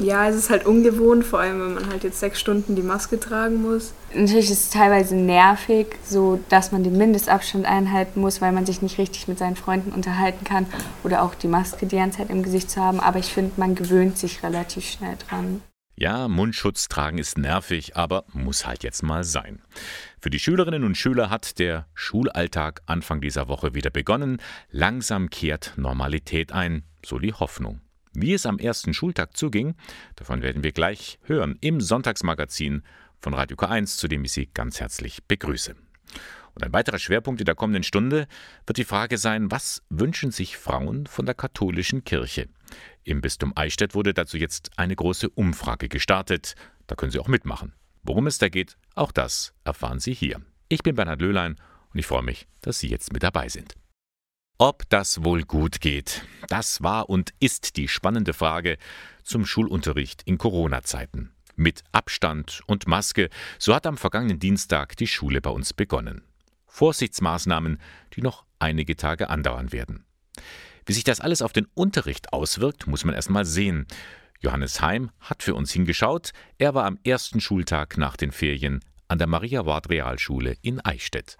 Ja, 0.00 0.28
es 0.28 0.34
ist 0.34 0.50
halt 0.50 0.66
ungewohnt, 0.66 1.24
vor 1.24 1.38
allem 1.38 1.60
wenn 1.60 1.74
man 1.74 1.88
halt 1.88 2.02
jetzt 2.02 2.18
sechs 2.18 2.40
Stunden 2.40 2.74
die 2.74 2.82
Maske 2.82 3.20
tragen 3.20 3.62
muss. 3.62 3.94
Natürlich 4.12 4.50
ist 4.50 4.64
es 4.64 4.70
teilweise 4.70 5.14
nervig, 5.14 5.86
so 6.04 6.40
dass 6.48 6.72
man 6.72 6.82
den 6.82 6.98
Mindestabstand 6.98 7.64
einhalten 7.64 8.20
muss, 8.20 8.40
weil 8.40 8.50
man 8.50 8.66
sich 8.66 8.82
nicht 8.82 8.98
richtig 8.98 9.28
mit 9.28 9.38
seinen 9.38 9.54
Freunden 9.54 9.92
unterhalten 9.92 10.44
kann 10.44 10.66
oder 11.04 11.22
auch 11.22 11.34
die 11.34 11.46
Maske 11.46 11.86
die 11.86 11.96
ganze 11.96 12.18
Zeit 12.18 12.30
im 12.30 12.42
Gesicht 12.42 12.70
zu 12.70 12.80
haben. 12.80 12.98
Aber 12.98 13.20
ich 13.20 13.32
finde, 13.32 13.52
man 13.56 13.76
gewöhnt 13.76 14.18
sich 14.18 14.42
relativ 14.42 14.84
schnell 14.84 15.16
dran. 15.28 15.62
Ja, 15.96 16.26
Mundschutz 16.26 16.88
tragen 16.88 17.18
ist 17.18 17.38
nervig, 17.38 17.96
aber 17.96 18.24
muss 18.32 18.66
halt 18.66 18.82
jetzt 18.82 19.04
mal 19.04 19.22
sein. 19.22 19.62
Für 20.20 20.28
die 20.28 20.40
Schülerinnen 20.40 20.82
und 20.82 20.96
Schüler 20.96 21.30
hat 21.30 21.60
der 21.60 21.86
Schulalltag 21.94 22.82
Anfang 22.86 23.20
dieser 23.20 23.46
Woche 23.46 23.74
wieder 23.74 23.90
begonnen. 23.90 24.38
Langsam 24.72 25.30
kehrt 25.30 25.74
Normalität 25.76 26.50
ein, 26.50 26.82
so 27.06 27.20
die 27.20 27.32
Hoffnung. 27.32 27.83
Wie 28.14 28.32
es 28.32 28.46
am 28.46 28.58
ersten 28.58 28.94
Schultag 28.94 29.36
zuging, 29.36 29.74
davon 30.14 30.40
werden 30.40 30.62
wir 30.62 30.70
gleich 30.70 31.18
hören 31.24 31.58
im 31.60 31.80
Sonntagsmagazin 31.80 32.84
von 33.20 33.34
Radio 33.34 33.56
K1, 33.56 33.98
zu 33.98 34.06
dem 34.06 34.24
ich 34.24 34.30
Sie 34.30 34.46
ganz 34.46 34.78
herzlich 34.78 35.24
begrüße. 35.24 35.74
Und 36.54 36.62
ein 36.62 36.72
weiterer 36.72 37.00
Schwerpunkt 37.00 37.40
in 37.40 37.44
der 37.44 37.56
kommenden 37.56 37.82
Stunde 37.82 38.28
wird 38.66 38.78
die 38.78 38.84
Frage 38.84 39.18
sein, 39.18 39.50
was 39.50 39.82
wünschen 39.90 40.30
sich 40.30 40.56
Frauen 40.56 41.08
von 41.08 41.26
der 41.26 41.34
katholischen 41.34 42.04
Kirche? 42.04 42.48
Im 43.02 43.20
Bistum 43.20 43.52
Eichstätt 43.56 43.96
wurde 43.96 44.14
dazu 44.14 44.36
jetzt 44.36 44.70
eine 44.76 44.94
große 44.94 45.28
Umfrage 45.30 45.88
gestartet. 45.88 46.54
Da 46.86 46.94
können 46.94 47.10
Sie 47.10 47.18
auch 47.18 47.26
mitmachen. 47.26 47.72
Worum 48.04 48.28
es 48.28 48.38
da 48.38 48.48
geht, 48.48 48.76
auch 48.94 49.10
das 49.10 49.54
erfahren 49.64 49.98
Sie 49.98 50.14
hier. 50.14 50.40
Ich 50.68 50.84
bin 50.84 50.94
Bernhard 50.94 51.20
Löhlein 51.20 51.56
und 51.92 51.98
ich 51.98 52.06
freue 52.06 52.22
mich, 52.22 52.46
dass 52.60 52.78
Sie 52.78 52.88
jetzt 52.88 53.12
mit 53.12 53.24
dabei 53.24 53.48
sind. 53.48 53.74
Ob 54.58 54.88
das 54.88 55.24
wohl 55.24 55.42
gut 55.42 55.80
geht, 55.80 56.24
das 56.46 56.80
war 56.80 57.10
und 57.10 57.34
ist 57.40 57.76
die 57.76 57.88
spannende 57.88 58.32
Frage 58.32 58.78
zum 59.24 59.46
Schulunterricht 59.46 60.22
in 60.26 60.38
Corona-Zeiten. 60.38 61.32
Mit 61.56 61.82
Abstand 61.90 62.60
und 62.66 62.86
Maske, 62.86 63.30
so 63.58 63.74
hat 63.74 63.84
am 63.84 63.96
vergangenen 63.96 64.38
Dienstag 64.38 64.96
die 64.96 65.08
Schule 65.08 65.40
bei 65.40 65.50
uns 65.50 65.72
begonnen. 65.72 66.22
Vorsichtsmaßnahmen, 66.68 67.80
die 68.14 68.22
noch 68.22 68.44
einige 68.60 68.94
Tage 68.94 69.28
andauern 69.28 69.72
werden. 69.72 70.04
Wie 70.86 70.92
sich 70.92 71.04
das 71.04 71.18
alles 71.18 71.42
auf 71.42 71.52
den 71.52 71.66
Unterricht 71.74 72.32
auswirkt, 72.32 72.86
muss 72.86 73.04
man 73.04 73.16
erst 73.16 73.30
mal 73.30 73.44
sehen. 73.44 73.86
Johannes 74.38 74.80
Heim 74.80 75.10
hat 75.18 75.42
für 75.42 75.56
uns 75.56 75.72
hingeschaut. 75.72 76.30
Er 76.58 76.74
war 76.74 76.84
am 76.84 77.00
ersten 77.02 77.40
Schultag 77.40 77.98
nach 77.98 78.16
den 78.16 78.30
Ferien 78.30 78.84
an 79.08 79.18
der 79.18 79.26
Maria-Ward-Realschule 79.26 80.54
in 80.62 80.80
Eichstätt. 80.84 81.36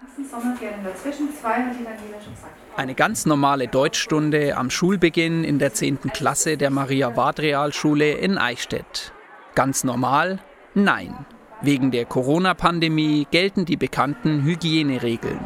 Eine 2.76 2.94
ganz 2.94 3.26
normale 3.26 3.68
Deutschstunde 3.68 4.56
am 4.56 4.70
Schulbeginn 4.70 5.44
in 5.44 5.58
der 5.58 5.72
10. 5.72 6.00
Klasse 6.12 6.56
der 6.56 6.70
Maria-Ward-Realschule 6.70 8.12
in 8.12 8.38
Eichstätt. 8.38 9.12
Ganz 9.54 9.84
normal? 9.84 10.40
Nein. 10.74 11.26
Wegen 11.62 11.90
der 11.90 12.04
Corona-Pandemie 12.04 13.26
gelten 13.30 13.64
die 13.64 13.76
bekannten 13.76 14.42
Hygieneregeln. 14.42 15.40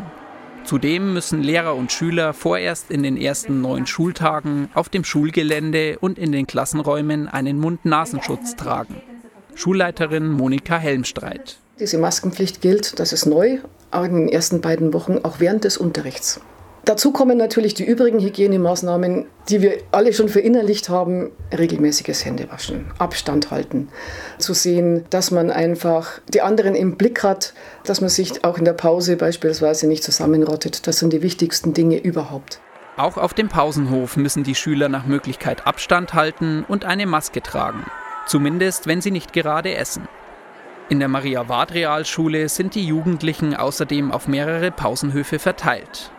Zudem 0.64 1.14
müssen 1.14 1.42
Lehrer 1.42 1.77
und 1.77 1.92
Schüler 1.92 2.34
vorerst 2.34 2.91
in 2.91 3.02
den 3.02 3.16
ersten 3.16 3.61
neun 3.61 3.86
Schultagen 3.86 4.69
auf 4.74 4.89
dem 4.89 5.05
Schulgelände 5.05 5.98
und 5.98 6.19
in 6.19 6.33
den 6.33 6.46
Klassenräumen 6.46 7.28
einen 7.28 7.58
Mund-Nasenschutz 7.58 8.56
tragen. 8.56 9.00
Schulleiterin 9.55 10.30
Monika 10.30 10.77
Helmstreit. 10.77 11.58
Diese 11.81 11.98
Maskenpflicht 11.98 12.61
gilt, 12.61 12.98
das 12.98 13.12
ist 13.12 13.27
neu, 13.27 13.59
aber 13.93 14.07
in 14.07 14.15
den 14.15 14.29
ersten 14.29 14.61
beiden 14.61 14.93
Wochen 14.93 15.19
auch 15.23 15.39
während 15.39 15.62
des 15.62 15.77
Unterrichts. 15.77 16.41
Dazu 16.85 17.12
kommen 17.12 17.37
natürlich 17.37 17.75
die 17.75 17.85
übrigen 17.85 18.19
Hygienemaßnahmen, 18.19 19.27
die 19.48 19.61
wir 19.61 19.75
alle 19.93 20.12
schon 20.12 20.29
verinnerlicht 20.29 20.89
haben. 20.89 21.31
Regelmäßiges 21.57 22.25
Händewaschen, 22.25 22.87
Abstand 22.98 23.51
halten, 23.51 23.89
zu 24.39 24.55
sehen, 24.55 25.05
dass 25.11 25.31
man 25.31 25.51
einfach 25.51 26.20
die 26.33 26.41
anderen 26.41 26.75
im 26.75 26.97
Blick 26.97 27.23
hat, 27.23 27.53
dass 27.85 28.01
man 28.01 28.09
sich 28.09 28.42
auch 28.42 28.59
in 28.59 28.65
der 28.65 28.73
Pause 28.73 29.17
beispielsweise 29.17 29.87
nicht 29.87 30.03
zusammenrottet. 30.03 30.87
Das 30.87 30.98
sind 30.98 31.13
die 31.13 31.23
wichtigsten 31.23 31.75
Dinge 31.75 31.98
überhaupt. 31.98 32.61
Auch 32.97 33.19
auf 33.19 33.35
dem 33.35 33.48
Pausenhof 33.48 34.17
müssen 34.17 34.42
die 34.42 34.55
Schüler 34.57 34.89
nach 34.89 35.07
Möglichkeit 35.07 35.67
Abstand 35.67 36.14
halten 36.14 36.64
und 36.67 36.85
eine 36.85 37.07
Maske 37.07 37.42
tragen. 37.42 37.85
Zumindest, 38.27 38.86
wenn 38.86 39.01
sie 39.01 39.11
nicht 39.11 39.33
gerade 39.33 39.75
essen. 39.75 40.08
In 40.91 41.01
der 41.01 41.09
Maria-Ward-Realschule 41.09 42.49
sind 42.49 42.75
die 42.75 42.87
Jugendlichen 42.87 43.55
außerdem 43.55 44.11
auf 44.11 44.27
mehrere 44.27 44.71
Pausenhöfe 44.71 45.39
verteilt. 45.39 46.11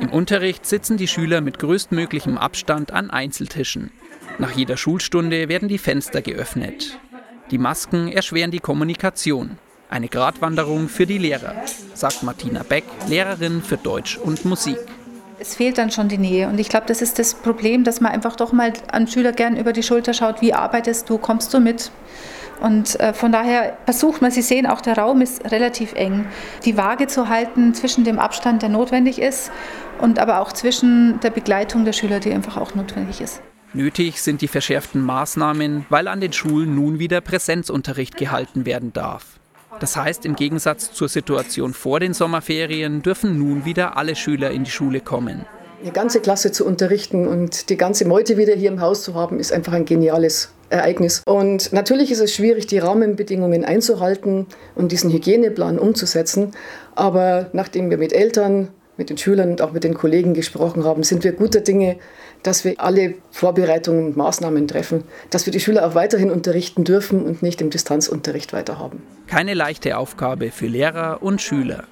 Im 0.00 0.10
Unterricht 0.10 0.64
sitzen 0.64 0.96
die 0.96 1.08
Schüler 1.08 1.40
mit 1.40 1.58
größtmöglichem 1.58 2.38
Abstand 2.38 2.92
an 2.92 3.10
Einzeltischen. 3.10 3.90
Nach 4.38 4.52
jeder 4.52 4.76
Schulstunde 4.76 5.48
werden 5.48 5.68
die 5.68 5.78
Fenster 5.78 6.22
geöffnet. 6.22 7.00
Die 7.50 7.58
Masken 7.58 8.06
erschweren 8.06 8.52
die 8.52 8.60
Kommunikation. 8.60 9.58
Eine 9.90 10.08
Gratwanderung 10.08 10.88
für 10.88 11.06
die 11.06 11.18
Lehrer, 11.18 11.54
sagt 11.94 12.22
Martina 12.22 12.62
Beck, 12.62 12.84
Lehrerin 13.08 13.60
für 13.60 13.76
Deutsch 13.76 14.18
und 14.18 14.44
Musik. 14.44 14.78
Es 15.38 15.56
fehlt 15.56 15.78
dann 15.78 15.90
schon 15.90 16.08
die 16.08 16.18
Nähe. 16.18 16.48
Und 16.48 16.58
ich 16.60 16.68
glaube, 16.68 16.86
das 16.86 17.02
ist 17.02 17.18
das 17.18 17.34
Problem, 17.34 17.82
dass 17.82 18.00
man 18.00 18.12
einfach 18.12 18.36
doch 18.36 18.52
mal 18.52 18.72
an 18.90 19.08
Schüler 19.08 19.32
gern 19.32 19.56
über 19.56 19.72
die 19.72 19.82
Schulter 19.82 20.14
schaut. 20.14 20.40
Wie 20.40 20.54
arbeitest 20.54 21.10
du? 21.10 21.18
Kommst 21.18 21.52
du 21.52 21.60
mit? 21.60 21.90
Und 22.60 22.98
äh, 23.00 23.12
von 23.12 23.32
daher 23.32 23.76
versucht 23.84 24.22
man, 24.22 24.30
Sie 24.30 24.42
sehen, 24.42 24.66
auch 24.66 24.80
der 24.80 24.96
Raum 24.96 25.20
ist 25.20 25.50
relativ 25.50 25.92
eng, 25.94 26.26
die 26.64 26.76
Waage 26.76 27.06
zu 27.06 27.28
halten 27.28 27.74
zwischen 27.74 28.04
dem 28.04 28.18
Abstand, 28.18 28.62
der 28.62 28.68
notwendig 28.68 29.20
ist, 29.20 29.50
und 30.00 30.18
aber 30.18 30.40
auch 30.40 30.52
zwischen 30.52 31.20
der 31.20 31.30
Begleitung 31.30 31.84
der 31.84 31.92
Schüler, 31.92 32.20
die 32.20 32.32
einfach 32.32 32.56
auch 32.56 32.74
notwendig 32.74 33.20
ist. 33.20 33.42
Nötig 33.72 34.22
sind 34.22 34.40
die 34.40 34.48
verschärften 34.48 35.02
Maßnahmen, 35.02 35.86
weil 35.90 36.08
an 36.08 36.20
den 36.20 36.32
Schulen 36.32 36.74
nun 36.74 36.98
wieder 36.98 37.20
Präsenzunterricht 37.20 38.16
gehalten 38.16 38.64
werden 38.64 38.92
darf. 38.92 39.38
Das 39.80 39.96
heißt, 39.96 40.24
im 40.24 40.36
Gegensatz 40.36 40.92
zur 40.92 41.08
Situation 41.08 41.74
vor 41.74 42.00
den 42.00 42.14
Sommerferien 42.14 43.02
dürfen 43.02 43.38
nun 43.38 43.66
wieder 43.66 43.96
alle 43.98 44.16
Schüler 44.16 44.50
in 44.50 44.64
die 44.64 44.70
Schule 44.70 45.00
kommen. 45.00 45.44
Eine 45.82 45.92
ganze 45.92 46.20
Klasse 46.20 46.52
zu 46.52 46.64
unterrichten 46.64 47.26
und 47.26 47.68
die 47.68 47.76
ganze 47.76 48.06
Meute 48.06 48.38
wieder 48.38 48.54
hier 48.54 48.70
im 48.70 48.80
Haus 48.80 49.02
zu 49.02 49.14
haben, 49.14 49.38
ist 49.38 49.52
einfach 49.52 49.74
ein 49.74 49.84
geniales 49.84 50.52
Ereignis. 50.70 51.22
Und 51.26 51.72
natürlich 51.72 52.10
ist 52.10 52.20
es 52.20 52.34
schwierig, 52.34 52.66
die 52.66 52.78
Rahmenbedingungen 52.78 53.64
einzuhalten 53.64 54.46
und 54.74 54.92
diesen 54.92 55.10
Hygieneplan 55.12 55.78
umzusetzen. 55.78 56.52
Aber 56.94 57.50
nachdem 57.52 57.90
wir 57.90 57.98
mit 57.98 58.12
Eltern, 58.12 58.68
mit 58.96 59.10
den 59.10 59.18
Schülern 59.18 59.50
und 59.50 59.62
auch 59.62 59.72
mit 59.72 59.84
den 59.84 59.94
Kollegen 59.94 60.34
gesprochen 60.34 60.84
haben, 60.84 61.02
sind 61.02 61.24
wir 61.24 61.32
guter 61.32 61.60
Dinge, 61.60 61.96
dass 62.42 62.64
wir 62.64 62.74
alle 62.78 63.14
Vorbereitungen 63.30 64.06
und 64.06 64.16
Maßnahmen 64.16 64.68
treffen, 64.68 65.04
dass 65.30 65.46
wir 65.46 65.52
die 65.52 65.60
Schüler 65.60 65.86
auch 65.86 65.94
weiterhin 65.94 66.30
unterrichten 66.30 66.84
dürfen 66.84 67.24
und 67.24 67.42
nicht 67.42 67.60
im 67.60 67.70
Distanzunterricht 67.70 68.52
weiterhaben. 68.52 69.02
Keine 69.26 69.54
leichte 69.54 69.98
Aufgabe 69.98 70.50
für 70.50 70.66
Lehrer 70.66 71.22
und 71.22 71.42
Schüler. 71.42 71.84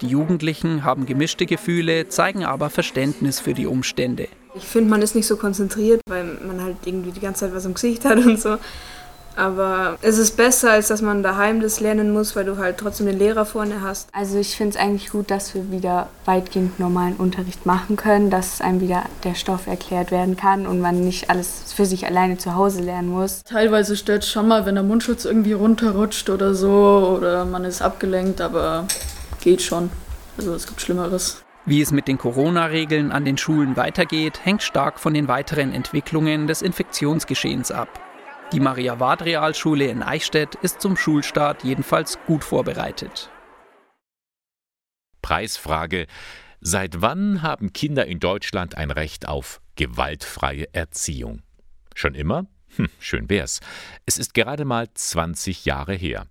Die 0.00 0.06
Jugendlichen 0.06 0.84
haben 0.84 1.06
gemischte 1.06 1.46
Gefühle, 1.46 2.08
zeigen 2.08 2.44
aber 2.44 2.70
Verständnis 2.70 3.40
für 3.40 3.54
die 3.54 3.66
Umstände. 3.66 4.28
Ich 4.54 4.64
finde, 4.64 4.90
man 4.90 5.02
ist 5.02 5.14
nicht 5.14 5.26
so 5.26 5.36
konzentriert, 5.36 6.00
weil 6.08 6.24
man 6.46 6.62
halt 6.62 6.76
irgendwie 6.84 7.10
die 7.10 7.20
ganze 7.20 7.46
Zeit 7.46 7.54
was 7.54 7.64
im 7.64 7.74
Gesicht 7.74 8.04
hat 8.04 8.18
und 8.18 8.40
so. 8.40 8.58
Aber 9.38 9.98
es 10.02 10.18
ist 10.18 10.36
besser, 10.36 10.72
als 10.72 10.88
dass 10.88 11.00
man 11.00 11.22
daheim 11.22 11.60
das 11.60 11.78
lernen 11.78 12.12
muss, 12.12 12.34
weil 12.34 12.44
du 12.44 12.56
halt 12.56 12.76
trotzdem 12.76 13.06
den 13.06 13.18
Lehrer 13.18 13.44
vorne 13.46 13.82
hast. 13.82 14.08
Also 14.12 14.36
ich 14.36 14.56
finde 14.56 14.76
es 14.76 14.82
eigentlich 14.84 15.10
gut, 15.10 15.30
dass 15.30 15.54
wir 15.54 15.70
wieder 15.70 16.08
weitgehend 16.24 16.80
normalen 16.80 17.14
Unterricht 17.14 17.64
machen 17.64 17.94
können, 17.94 18.30
dass 18.30 18.60
einem 18.60 18.80
wieder 18.80 19.04
der 19.22 19.36
Stoff 19.36 19.68
erklärt 19.68 20.10
werden 20.10 20.36
kann 20.36 20.66
und 20.66 20.80
man 20.80 21.04
nicht 21.04 21.30
alles 21.30 21.72
für 21.72 21.86
sich 21.86 22.04
alleine 22.04 22.36
zu 22.38 22.56
Hause 22.56 22.82
lernen 22.82 23.10
muss. 23.10 23.44
Teilweise 23.44 23.96
stört 23.96 24.24
es 24.24 24.30
schon 24.30 24.48
mal, 24.48 24.66
wenn 24.66 24.74
der 24.74 24.82
Mundschutz 24.82 25.24
irgendwie 25.24 25.52
runterrutscht 25.52 26.30
oder 26.30 26.54
so 26.54 27.14
oder 27.16 27.44
man 27.44 27.64
ist 27.64 27.80
abgelenkt, 27.80 28.40
aber 28.40 28.88
geht 29.40 29.62
schon. 29.62 29.90
Also 30.36 30.54
es 30.54 30.66
gibt 30.66 30.80
Schlimmeres. 30.80 31.44
Wie 31.66 31.82
es 31.82 31.90
mit 31.90 32.08
den 32.08 32.16
Corona-Regeln 32.16 33.12
an 33.12 33.24
den 33.24 33.36
Schulen 33.36 33.76
weitergeht, 33.76 34.44
hängt 34.44 34.62
stark 34.62 34.98
von 34.98 35.12
den 35.12 35.28
weiteren 35.28 35.74
Entwicklungen 35.74 36.46
des 36.46 36.62
Infektionsgeschehens 36.62 37.70
ab. 37.70 37.88
Die 38.52 38.60
Maria-Ward-Realschule 38.60 39.86
in 39.86 40.02
Eichstätt 40.02 40.54
ist 40.54 40.80
zum 40.80 40.96
Schulstart 40.96 41.64
jedenfalls 41.64 42.18
gut 42.26 42.42
vorbereitet. 42.42 43.30
Preisfrage. 45.20 46.06
Seit 46.60 47.02
wann 47.02 47.42
haben 47.42 47.74
Kinder 47.74 48.06
in 48.06 48.18
Deutschland 48.18 48.78
ein 48.78 48.90
Recht 48.90 49.28
auf 49.28 49.60
gewaltfreie 49.76 50.72
Erziehung? 50.72 51.42
Schon 51.94 52.14
immer? 52.14 52.46
Hm, 52.76 52.88
schön 52.98 53.28
wär's. 53.28 53.60
Es 54.06 54.16
ist 54.16 54.32
gerade 54.32 54.64
mal 54.64 54.88
20 54.92 55.66
Jahre 55.66 55.94
her. 55.94 56.26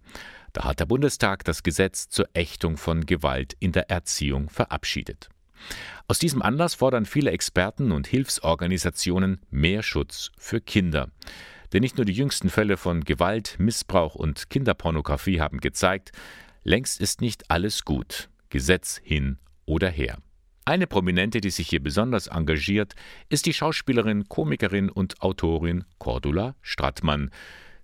Da 0.57 0.63
hat 0.63 0.80
der 0.80 0.88
Bundestag 0.88 1.44
das 1.44 1.62
Gesetz 1.62 2.09
zur 2.09 2.30
Ächtung 2.33 2.77
von 2.77 3.06
Gewalt 3.06 3.56
in 3.59 3.74
der 3.74 3.92
Erziehung 3.92 4.50
verabschiedet. 4.50 5.30
Aus 6.07 6.18
diesem 6.18 6.42
Anlass 6.42 6.74
fordern 6.74 7.06
viele 7.06 7.30
Experten 7.30 7.92
und 7.92 8.07
Hilfsorganisationen 8.07 9.39
mehr 9.51 9.83
Schutz 9.83 10.31
für 10.36 10.59
Kinder. 10.59 11.12
Denn 11.74 11.81
nicht 11.81 11.98
nur 11.98 12.06
die 12.06 12.13
jüngsten 12.13 12.50
Fälle 12.50 12.75
von 12.75 13.04
Gewalt, 13.04 13.57
Missbrauch 13.59 14.15
und 14.15 14.50
Kinderpornografie 14.50 15.42
haben 15.42 15.59
gezeigt, 15.59 16.12
längst 16.63 17.01
ist 17.01 17.21
nicht 17.21 17.51
alles 17.51 17.86
gut, 17.86 18.27
Gesetz 18.50 19.00
hin 19.03 19.38
oder 19.68 19.92
her. 19.92 20.18
Eine 20.65 20.88
Prominente, 20.88 21.39
die 21.39 21.51
sich 21.51 21.69
hier 21.69 21.83
besonders 21.83 22.25
engagiert, 22.25 22.95
ist 23.30 23.45
die 23.45 23.53
Schauspielerin, 23.53 24.27
Komikerin 24.27 24.89
und 24.89 25.21
Autorin 25.21 25.83
Cordula 26.00 26.56
Strattmann. 26.63 27.30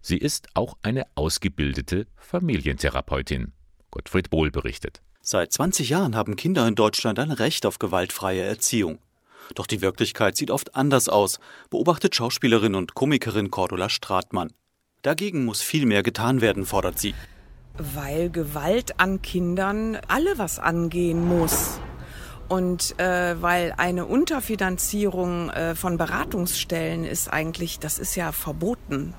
Sie 0.05 0.17
ist 0.17 0.49
auch 0.53 0.75
eine 0.81 1.05
ausgebildete 1.15 2.07
Familientherapeutin. 2.17 3.53
Gottfried 3.89 4.29
Bohl 4.29 4.51
berichtet. 4.51 5.01
Seit 5.21 5.53
20 5.53 5.87
Jahren 5.87 6.17
haben 6.17 6.35
Kinder 6.35 6.67
in 6.67 6.75
Deutschland 6.75 7.19
ein 7.19 7.31
Recht 7.31 7.65
auf 7.65 7.79
gewaltfreie 7.79 8.41
Erziehung. 8.41 8.99
Doch 9.55 9.65
die 9.65 9.79
Wirklichkeit 9.81 10.35
sieht 10.35 10.51
oft 10.51 10.75
anders 10.75 11.07
aus, 11.07 11.39
beobachtet 11.69 12.15
Schauspielerin 12.15 12.75
und 12.75 12.95
Komikerin 12.95 13.49
Cordula 13.49 13.87
Stratmann. 13.87 14.51
Dagegen 15.03 15.45
muss 15.45 15.61
viel 15.61 15.85
mehr 15.85 16.03
getan 16.03 16.41
werden, 16.41 16.65
fordert 16.65 16.99
sie. 16.99 17.15
Weil 17.77 18.29
Gewalt 18.29 18.99
an 18.99 19.21
Kindern 19.21 19.97
alle 20.09 20.37
was 20.37 20.59
angehen 20.59 21.25
muss. 21.25 21.79
Und 22.49 22.99
äh, 22.99 23.41
weil 23.41 23.73
eine 23.77 24.05
Unterfinanzierung 24.05 25.49
äh, 25.49 25.75
von 25.75 25.97
Beratungsstellen 25.97 27.05
ist 27.05 27.31
eigentlich, 27.31 27.79
das 27.79 27.97
ist 27.97 28.15
ja 28.15 28.31
verboten. 28.31 29.13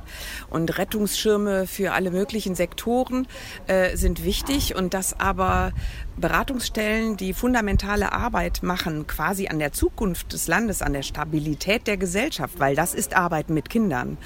Und 0.50 0.78
Rettungsschirme 0.78 1.66
für 1.66 1.92
alle 1.92 2.10
möglichen 2.10 2.54
Sektoren 2.54 3.26
äh, 3.66 3.96
sind 3.96 4.24
wichtig 4.24 4.76
und 4.76 4.94
dass 4.94 5.18
aber 5.18 5.72
Beratungsstellen, 6.16 7.16
die 7.16 7.32
fundamentale 7.32 8.12
Arbeit 8.12 8.62
machen, 8.62 9.06
quasi 9.06 9.48
an 9.48 9.58
der 9.58 9.72
Zukunft 9.72 10.32
des 10.32 10.46
Landes, 10.46 10.80
an 10.82 10.92
der 10.92 11.02
Stabilität 11.02 11.86
der 11.86 11.96
Gesellschaft, 11.96 12.60
weil 12.60 12.76
das 12.76 12.94
ist 12.94 13.16
Arbeit 13.16 13.50
mit 13.50 13.68
Kindern. 13.68 14.16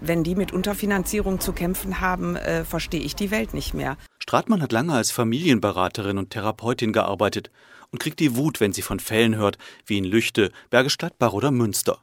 Wenn 0.00 0.24
die 0.24 0.34
mit 0.34 0.52
Unterfinanzierung 0.52 1.40
zu 1.40 1.52
kämpfen 1.52 2.00
haben, 2.00 2.36
äh, 2.36 2.64
verstehe 2.64 3.00
ich 3.00 3.14
die 3.14 3.30
Welt 3.30 3.54
nicht 3.54 3.72
mehr. 3.72 3.96
Stratmann 4.18 4.62
hat 4.62 4.72
lange 4.72 4.92
als 4.92 5.10
Familienberaterin 5.10 6.18
und 6.18 6.30
Therapeutin 6.30 6.92
gearbeitet 6.92 7.50
und 7.92 7.98
kriegt 8.00 8.18
die 8.20 8.36
Wut, 8.36 8.60
wenn 8.60 8.72
sie 8.72 8.82
von 8.82 8.98
Fällen 8.98 9.36
hört, 9.36 9.58
wie 9.86 9.98
in 9.98 10.04
Lüchte, 10.04 10.50
Bergisch 10.70 10.98
Gladbach 10.98 11.32
oder 11.32 11.50
Münster. 11.50 11.98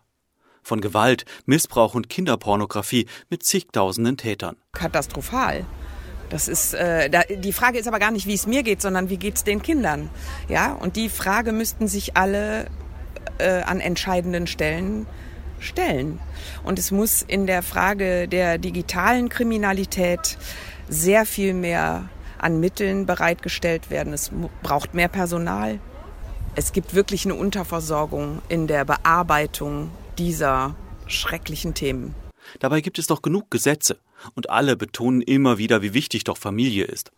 Von 0.63 0.81
Gewalt, 0.81 1.25
Missbrauch 1.45 1.95
und 1.95 2.09
Kinderpornografie 2.09 3.07
mit 3.29 3.43
zigtausenden 3.43 4.17
Tätern. 4.17 4.55
Katastrophal. 4.71 5.65
Das 6.29 6.47
ist, 6.47 6.75
äh, 6.75 7.09
da, 7.09 7.23
die 7.23 7.53
Frage 7.53 7.79
ist 7.79 7.87
aber 7.87 7.97
gar 7.97 8.11
nicht, 8.11 8.27
wie 8.27 8.35
es 8.35 8.45
mir 8.45 8.61
geht, 8.61 8.81
sondern 8.81 9.09
wie 9.09 9.17
geht 9.17 9.35
es 9.35 9.43
den 9.43 9.63
Kindern. 9.63 10.09
Ja, 10.47 10.73
und 10.73 10.95
die 10.95 11.09
Frage 11.09 11.51
müssten 11.51 11.87
sich 11.87 12.15
alle 12.15 12.67
äh, 13.39 13.61
an 13.63 13.79
entscheidenden 13.79 14.45
Stellen 14.45 15.07
stellen. 15.59 16.19
Und 16.63 16.77
es 16.77 16.91
muss 16.91 17.23
in 17.23 17.47
der 17.47 17.63
Frage 17.63 18.27
der 18.27 18.59
digitalen 18.59 19.29
Kriminalität 19.29 20.37
sehr 20.87 21.25
viel 21.25 21.53
mehr 21.53 22.09
an 22.39 22.59
Mitteln 22.59 23.05
bereitgestellt 23.05 23.89
werden. 23.89 24.13
Es 24.13 24.31
braucht 24.63 24.93
mehr 24.93 25.07
Personal. 25.07 25.79
Es 26.55 26.73
gibt 26.73 26.93
wirklich 26.93 27.25
eine 27.25 27.35
Unterversorgung 27.35 28.41
in 28.49 28.67
der 28.67 28.85
Bearbeitung 28.85 29.91
dieser 30.17 30.75
schrecklichen 31.07 31.73
Themen. 31.73 32.15
Dabei 32.59 32.81
gibt 32.81 32.99
es 32.99 33.07
doch 33.07 33.21
genug 33.21 33.51
Gesetze 33.51 33.99
und 34.35 34.49
alle 34.49 34.75
betonen 34.75 35.21
immer 35.21 35.57
wieder, 35.57 35.81
wie 35.81 35.93
wichtig 35.93 36.23
doch 36.23 36.37
Familie 36.37 36.85
ist. 36.85 37.11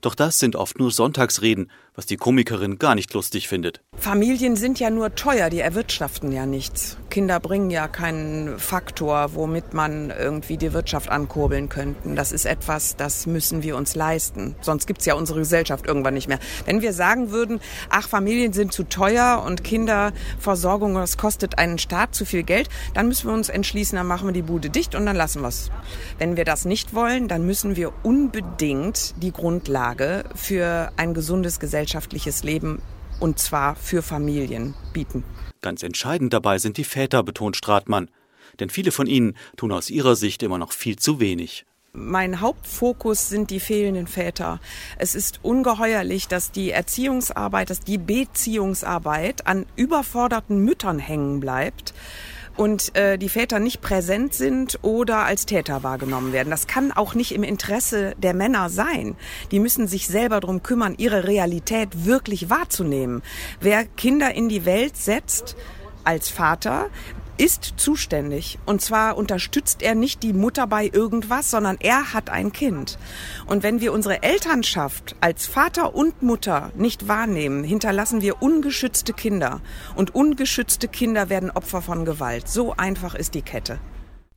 Doch 0.00 0.14
das 0.14 0.38
sind 0.38 0.56
oft 0.56 0.78
nur 0.78 0.90
Sonntagsreden, 0.90 1.70
was 1.94 2.06
die 2.06 2.16
Komikerin 2.16 2.78
gar 2.78 2.94
nicht 2.94 3.12
lustig 3.14 3.48
findet. 3.48 3.80
Familien 3.96 4.54
sind 4.54 4.78
ja 4.78 4.90
nur 4.90 5.16
teuer, 5.16 5.50
die 5.50 5.58
erwirtschaften 5.58 6.30
ja 6.30 6.46
nichts. 6.46 6.96
Kinder 7.10 7.40
bringen 7.40 7.70
ja 7.70 7.88
keinen 7.88 8.58
Faktor, 8.58 9.34
womit 9.34 9.74
man 9.74 10.10
irgendwie 10.10 10.56
die 10.56 10.72
Wirtschaft 10.72 11.08
ankurbeln 11.08 11.68
könnten. 11.68 12.14
Das 12.14 12.30
ist 12.30 12.44
etwas, 12.44 12.94
das 12.94 13.26
müssen 13.26 13.64
wir 13.64 13.76
uns 13.76 13.96
leisten. 13.96 14.54
Sonst 14.60 14.86
gibt's 14.86 15.06
ja 15.06 15.14
unsere 15.14 15.40
Gesellschaft 15.40 15.86
irgendwann 15.86 16.14
nicht 16.14 16.28
mehr. 16.28 16.38
Wenn 16.66 16.82
wir 16.82 16.92
sagen 16.92 17.32
würden, 17.32 17.60
ach, 17.90 18.08
Familien 18.08 18.52
sind 18.52 18.72
zu 18.72 18.84
teuer 18.84 19.42
und 19.44 19.64
Kinderversorgung, 19.64 20.94
das 20.94 21.16
kostet 21.16 21.58
einen 21.58 21.78
Staat 21.78 22.14
zu 22.14 22.24
viel 22.24 22.44
Geld, 22.44 22.68
dann 22.94 23.08
müssen 23.08 23.28
wir 23.28 23.34
uns 23.34 23.48
entschließen, 23.48 23.96
dann 23.96 24.06
machen 24.06 24.28
wir 24.28 24.32
die 24.32 24.42
Bude 24.42 24.70
dicht 24.70 24.94
und 24.94 25.06
dann 25.06 25.16
lassen 25.16 25.42
wir's. 25.42 25.70
Wenn 26.18 26.36
wir 26.36 26.44
das 26.44 26.64
nicht 26.64 26.94
wollen, 26.94 27.26
dann 27.26 27.44
müssen 27.44 27.74
wir 27.74 27.92
unbedingt 28.04 29.14
die 29.20 29.32
Grundlage 29.32 29.77
für 30.34 30.92
ein 30.96 31.14
gesundes 31.14 31.60
gesellschaftliches 31.60 32.42
Leben 32.42 32.82
und 33.20 33.38
zwar 33.38 33.76
für 33.76 34.02
Familien 34.02 34.74
bieten. 34.92 35.24
Ganz 35.60 35.82
entscheidend 35.82 36.32
dabei 36.32 36.58
sind 36.58 36.76
die 36.76 36.84
Väter, 36.84 37.22
betont 37.22 37.56
Stratmann. 37.56 38.10
Denn 38.60 38.70
viele 38.70 38.90
von 38.90 39.06
ihnen 39.06 39.36
tun 39.56 39.72
aus 39.72 39.90
ihrer 39.90 40.16
Sicht 40.16 40.42
immer 40.42 40.58
noch 40.58 40.72
viel 40.72 40.96
zu 40.96 41.20
wenig. 41.20 41.64
Mein 41.92 42.40
Hauptfokus 42.40 43.28
sind 43.28 43.50
die 43.50 43.60
fehlenden 43.60 44.06
Väter. 44.06 44.60
Es 44.98 45.14
ist 45.14 45.40
ungeheuerlich, 45.42 46.28
dass 46.28 46.50
die 46.50 46.70
Erziehungsarbeit, 46.70 47.70
dass 47.70 47.80
die 47.80 47.98
Beziehungsarbeit 47.98 49.46
an 49.46 49.64
überforderten 49.76 50.64
Müttern 50.64 50.98
hängen 50.98 51.40
bleibt 51.40 51.94
und 52.58 52.96
äh, 52.96 53.16
die 53.18 53.28
Väter 53.28 53.60
nicht 53.60 53.80
präsent 53.80 54.34
sind 54.34 54.80
oder 54.82 55.18
als 55.18 55.46
Täter 55.46 55.82
wahrgenommen 55.82 56.32
werden. 56.32 56.50
Das 56.50 56.66
kann 56.66 56.92
auch 56.92 57.14
nicht 57.14 57.32
im 57.32 57.44
Interesse 57.44 58.14
der 58.18 58.34
Männer 58.34 58.68
sein. 58.68 59.16
Die 59.52 59.60
müssen 59.60 59.86
sich 59.86 60.08
selber 60.08 60.40
darum 60.40 60.62
kümmern, 60.62 60.94
ihre 60.98 61.26
Realität 61.26 62.04
wirklich 62.04 62.50
wahrzunehmen. 62.50 63.22
Wer 63.60 63.84
Kinder 63.84 64.34
in 64.34 64.48
die 64.48 64.64
Welt 64.64 64.96
setzt, 64.96 65.56
als 66.04 66.30
Vater, 66.30 66.88
ist 67.38 67.74
zuständig. 67.76 68.58
Und 68.66 68.82
zwar 68.82 69.16
unterstützt 69.16 69.82
er 69.82 69.94
nicht 69.94 70.22
die 70.22 70.32
Mutter 70.32 70.66
bei 70.66 70.90
irgendwas, 70.92 71.50
sondern 71.50 71.76
er 71.80 72.12
hat 72.12 72.30
ein 72.30 72.52
Kind. 72.52 72.98
Und 73.46 73.62
wenn 73.62 73.80
wir 73.80 73.92
unsere 73.92 74.22
Elternschaft 74.22 75.16
als 75.20 75.46
Vater 75.46 75.94
und 75.94 76.22
Mutter 76.22 76.72
nicht 76.76 77.08
wahrnehmen, 77.08 77.64
hinterlassen 77.64 78.20
wir 78.20 78.42
ungeschützte 78.42 79.12
Kinder. 79.12 79.60
Und 79.94 80.14
ungeschützte 80.14 80.88
Kinder 80.88 81.30
werden 81.30 81.50
Opfer 81.50 81.80
von 81.80 82.04
Gewalt. 82.04 82.48
So 82.48 82.74
einfach 82.76 83.14
ist 83.14 83.34
die 83.34 83.42
Kette. 83.42 83.78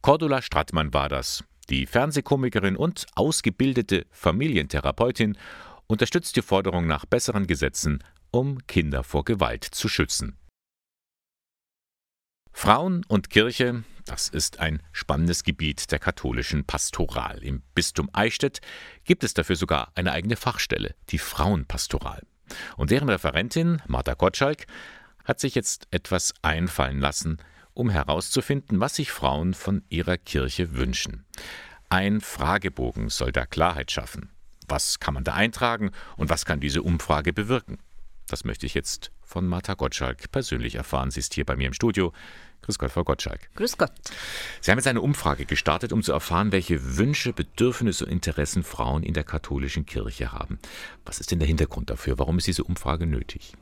Cordula 0.01 0.41
Strattmann 0.41 0.93
war 0.93 1.09
das. 1.09 1.43
Die 1.69 1.85
Fernsehkomikerin 1.85 2.75
und 2.75 3.05
ausgebildete 3.15 4.05
Familientherapeutin 4.11 5.37
unterstützt 5.87 6.35
die 6.35 6.41
Forderung 6.41 6.87
nach 6.87 7.05
besseren 7.05 7.47
Gesetzen, 7.47 8.03
um 8.31 8.65
Kinder 8.67 9.03
vor 9.03 9.25
Gewalt 9.25 9.63
zu 9.63 9.87
schützen. 9.89 10.37
Frauen 12.61 13.03
und 13.07 13.31
Kirche, 13.31 13.83
das 14.05 14.29
ist 14.29 14.59
ein 14.59 14.83
spannendes 14.91 15.43
Gebiet 15.43 15.91
der 15.91 15.97
katholischen 15.97 16.63
Pastoral. 16.63 17.43
Im 17.43 17.63
Bistum 17.73 18.07
Eichstätt 18.13 18.61
gibt 19.03 19.23
es 19.23 19.33
dafür 19.33 19.55
sogar 19.55 19.91
eine 19.95 20.11
eigene 20.11 20.35
Fachstelle, 20.35 20.93
die 21.09 21.17
Frauenpastoral. 21.17 22.21
Und 22.77 22.91
deren 22.91 23.09
Referentin, 23.09 23.81
Martha 23.87 24.13
Gottschalk, 24.13 24.67
hat 25.25 25.39
sich 25.39 25.55
jetzt 25.55 25.87
etwas 25.89 26.35
einfallen 26.43 26.99
lassen, 26.99 27.39
um 27.73 27.89
herauszufinden, 27.89 28.79
was 28.79 28.95
sich 28.95 29.11
Frauen 29.11 29.55
von 29.55 29.81
ihrer 29.89 30.19
Kirche 30.19 30.75
wünschen. 30.75 31.25
Ein 31.89 32.21
Fragebogen 32.21 33.09
soll 33.09 33.31
da 33.31 33.47
Klarheit 33.47 33.89
schaffen. 33.89 34.29
Was 34.67 34.99
kann 34.99 35.15
man 35.15 35.23
da 35.23 35.33
eintragen 35.33 35.89
und 36.15 36.29
was 36.29 36.45
kann 36.45 36.59
diese 36.59 36.83
Umfrage 36.83 37.33
bewirken? 37.33 37.79
Das 38.27 38.45
möchte 38.45 38.65
ich 38.65 38.75
jetzt 38.75 39.11
von 39.23 39.47
Martha 39.47 39.73
Gottschalk 39.73 40.31
persönlich 40.31 40.75
erfahren. 40.75 41.09
Sie 41.09 41.19
ist 41.19 41.33
hier 41.33 41.45
bei 41.45 41.55
mir 41.55 41.67
im 41.67 41.73
Studio. 41.73 42.13
Grüß 42.63 42.77
Gott, 42.77 42.91
Frau 42.91 43.03
Gottschalk. 43.03 43.49
Grüß 43.55 43.77
Gott. 43.77 43.91
Sie 44.61 44.69
haben 44.69 44.77
jetzt 44.77 44.87
eine 44.87 45.01
Umfrage 45.01 45.45
gestartet, 45.45 45.91
um 45.91 46.03
zu 46.03 46.11
erfahren, 46.11 46.51
welche 46.51 46.97
Wünsche, 46.97 47.33
Bedürfnisse 47.33 48.05
und 48.05 48.11
Interessen 48.11 48.63
Frauen 48.63 49.03
in 49.03 49.13
der 49.13 49.23
katholischen 49.23 49.85
Kirche 49.85 50.31
haben. 50.31 50.59
Was 51.05 51.19
ist 51.19 51.31
denn 51.31 51.39
der 51.39 51.47
Hintergrund 51.47 51.89
dafür? 51.89 52.19
Warum 52.19 52.37
ist 52.37 52.47
diese 52.47 52.63
Umfrage 52.63 53.07
nötig? 53.07 53.53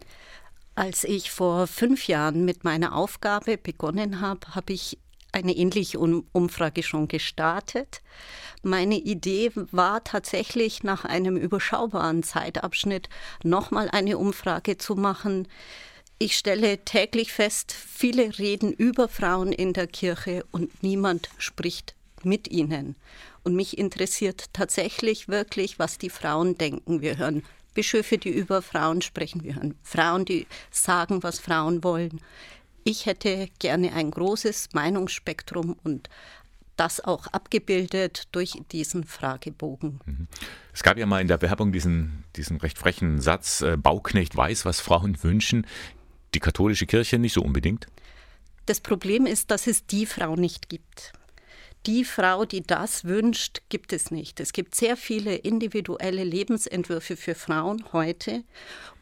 Als 0.76 1.04
ich 1.04 1.32
vor 1.32 1.68
fünf 1.68 2.08
Jahren 2.08 2.46
mit 2.46 2.64
meiner 2.64 2.96
Aufgabe 2.96 3.58
begonnen 3.58 4.22
habe, 4.22 4.56
habe 4.56 4.74
ich 4.74 4.98
eine 5.32 5.56
ähnliche 5.56 6.00
Umfrage 6.00 6.84
schon 6.84 7.08
gestartet. 7.08 8.02
Meine 8.64 8.96
Idee 8.96 9.52
war 9.72 10.04
tatsächlich 10.04 10.84
nach 10.84 11.06
einem 11.06 11.38
überschaubaren 11.38 12.24
Zeitabschnitt 12.24 13.10
nochmal 13.44 13.90
eine 13.90 14.18
Umfrage 14.18 14.78
zu 14.78 14.96
machen. 14.96 15.48
Ich 16.22 16.38
stelle 16.38 16.80
täglich 16.80 17.32
fest, 17.32 17.72
viele 17.72 18.38
reden 18.38 18.74
über 18.74 19.08
Frauen 19.08 19.54
in 19.54 19.72
der 19.72 19.88
Kirche 19.88 20.44
und 20.52 20.84
niemand 20.84 21.30
spricht 21.38 21.96
mit 22.24 22.50
ihnen. 22.52 22.98
Und 23.44 23.56
mich 23.56 23.78
interessiert 23.78 24.48
tatsächlich 24.52 25.30
wirklich, 25.30 25.80
was 25.80 25.98
die 25.98 26.10
Frauen 26.10 26.58
denken. 26.58 27.00
Wir 27.00 27.18
hören 27.18 27.44
Bischöfe, 27.74 28.18
die 28.18 28.32
über 28.32 28.62
Frauen 28.62 29.02
sprechen. 29.02 29.46
Wir 29.46 29.56
hören 29.56 29.76
Frauen, 29.82 30.26
die 30.26 30.46
sagen, 30.72 31.24
was 31.24 31.40
Frauen 31.40 31.86
wollen. 31.86 32.20
Ich 32.84 33.06
hätte 33.06 33.48
gerne 33.60 33.94
ein 33.94 34.12
großes 34.12 34.74
Meinungsspektrum 34.74 35.78
und 35.86 36.10
das 36.76 37.02
auch 37.02 37.28
abgebildet 37.28 38.28
durch 38.34 38.58
diesen 38.74 39.06
Fragebogen. 39.06 40.02
Mhm. 40.06 40.28
Es 40.74 40.84
gab 40.84 40.98
ja 40.98 41.06
mal 41.06 41.22
in 41.22 41.28
der 41.28 41.42
Werbung 41.42 41.72
diesen, 41.72 42.26
diesen 42.36 42.58
recht 42.58 42.78
frechen 42.78 43.22
Satz, 43.22 43.62
äh, 43.62 43.78
Bauknecht 43.78 44.36
weiß, 44.36 44.66
was 44.66 44.82
Frauen 44.82 45.22
wünschen. 45.24 45.66
Die 46.34 46.40
katholische 46.40 46.86
Kirche 46.86 47.18
nicht 47.18 47.34
so 47.34 47.42
unbedingt? 47.42 47.88
Das 48.66 48.80
Problem 48.82 49.26
ist, 49.26 49.50
dass 49.52 49.68
es 49.68 49.86
die 49.86 50.06
Frau 50.06 50.36
nicht 50.36 50.70
gibt. 50.70 51.14
die 51.86 52.04
Frau, 52.04 52.46
die 52.46 52.62
das 52.62 53.06
wünscht, 53.06 53.62
gibt 53.70 53.94
es 53.94 54.12
nicht. 54.12 54.40
Es 54.40 54.52
gibt 54.52 54.76
sehr 54.76 54.98
viele 54.98 55.36
individuelle 55.36 56.24
Lebensentwürfe 56.24 57.16
für 57.16 57.36
Frauen 57.36 57.84
heute. 57.94 58.44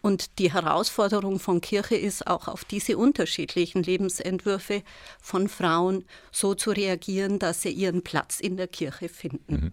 Und 0.01 0.37
die 0.39 0.53
Herausforderung 0.53 1.39
von 1.39 1.59
Kirche 1.59 1.95
ist 1.95 2.27
auch 2.27 2.47
auf 2.47 2.63
diese 2.63 2.97
unterschiedlichen 2.97 3.81
Lebensentwürfe 3.81 4.83
von 5.19 5.49
Frauen 5.49 6.05
so 6.31 6.53
zu 6.53 6.71
reagieren, 6.71 7.39
dass 7.39 7.63
sie 7.63 7.71
ihren 7.71 8.03
Platz 8.03 8.39
in 8.39 8.57
der 8.57 8.67
Kirche 8.67 9.09
finden. 9.09 9.53
Mhm. 9.53 9.71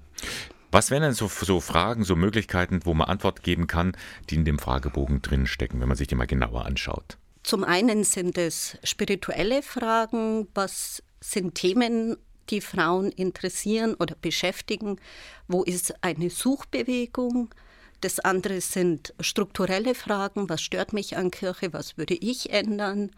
Was 0.73 0.91
wären 0.91 1.03
denn 1.03 1.13
so, 1.13 1.29
so, 1.29 1.61
Fragen, 1.61 2.03
so 2.03 2.17
Möglichkeiten, 2.17 2.81
wo 2.85 2.95
man 2.95 3.07
Antwort 3.07 3.45
geben 3.45 3.69
kann, 3.69 3.97
die 4.29 4.35
in 4.35 4.45
dem 4.45 4.59
Fragebogen 4.59 5.23
drin 5.23 5.47
stecken, 5.47 5.81
wenn 5.81 5.87
man 5.87 5.97
sich 5.97 6.09
die 6.09 6.17
mal 6.17 6.27
genauer 6.27 6.65
anschaut? 6.65 7.17
Zum 7.45 7.63
einen 7.63 8.05
sind 8.05 8.39
es 8.39 8.79
spirituelle 8.83 9.63
Fragen, 9.63 10.49
was 10.55 11.03
sind 11.21 11.55
Themen, 11.55 12.17
die 12.49 12.63
Frauen 12.63 13.11
interessieren 13.13 13.95
oder 13.95 14.17
beschäftigen, 14.21 14.99
wo 15.47 15.63
ist 15.63 15.95
eine 16.03 16.31
Suchbewegung, 16.31 17.55
das 18.01 18.19
andere 18.19 18.61
sind 18.63 19.15
strukturelle 19.21 19.95
Fragen, 19.95 20.49
was 20.49 20.63
stört 20.63 20.95
mich 20.95 21.17
an 21.19 21.31
Kirche, 21.31 21.73
was 21.75 21.99
würde 21.99 22.15
ich 22.15 22.51
ändern 22.51 23.11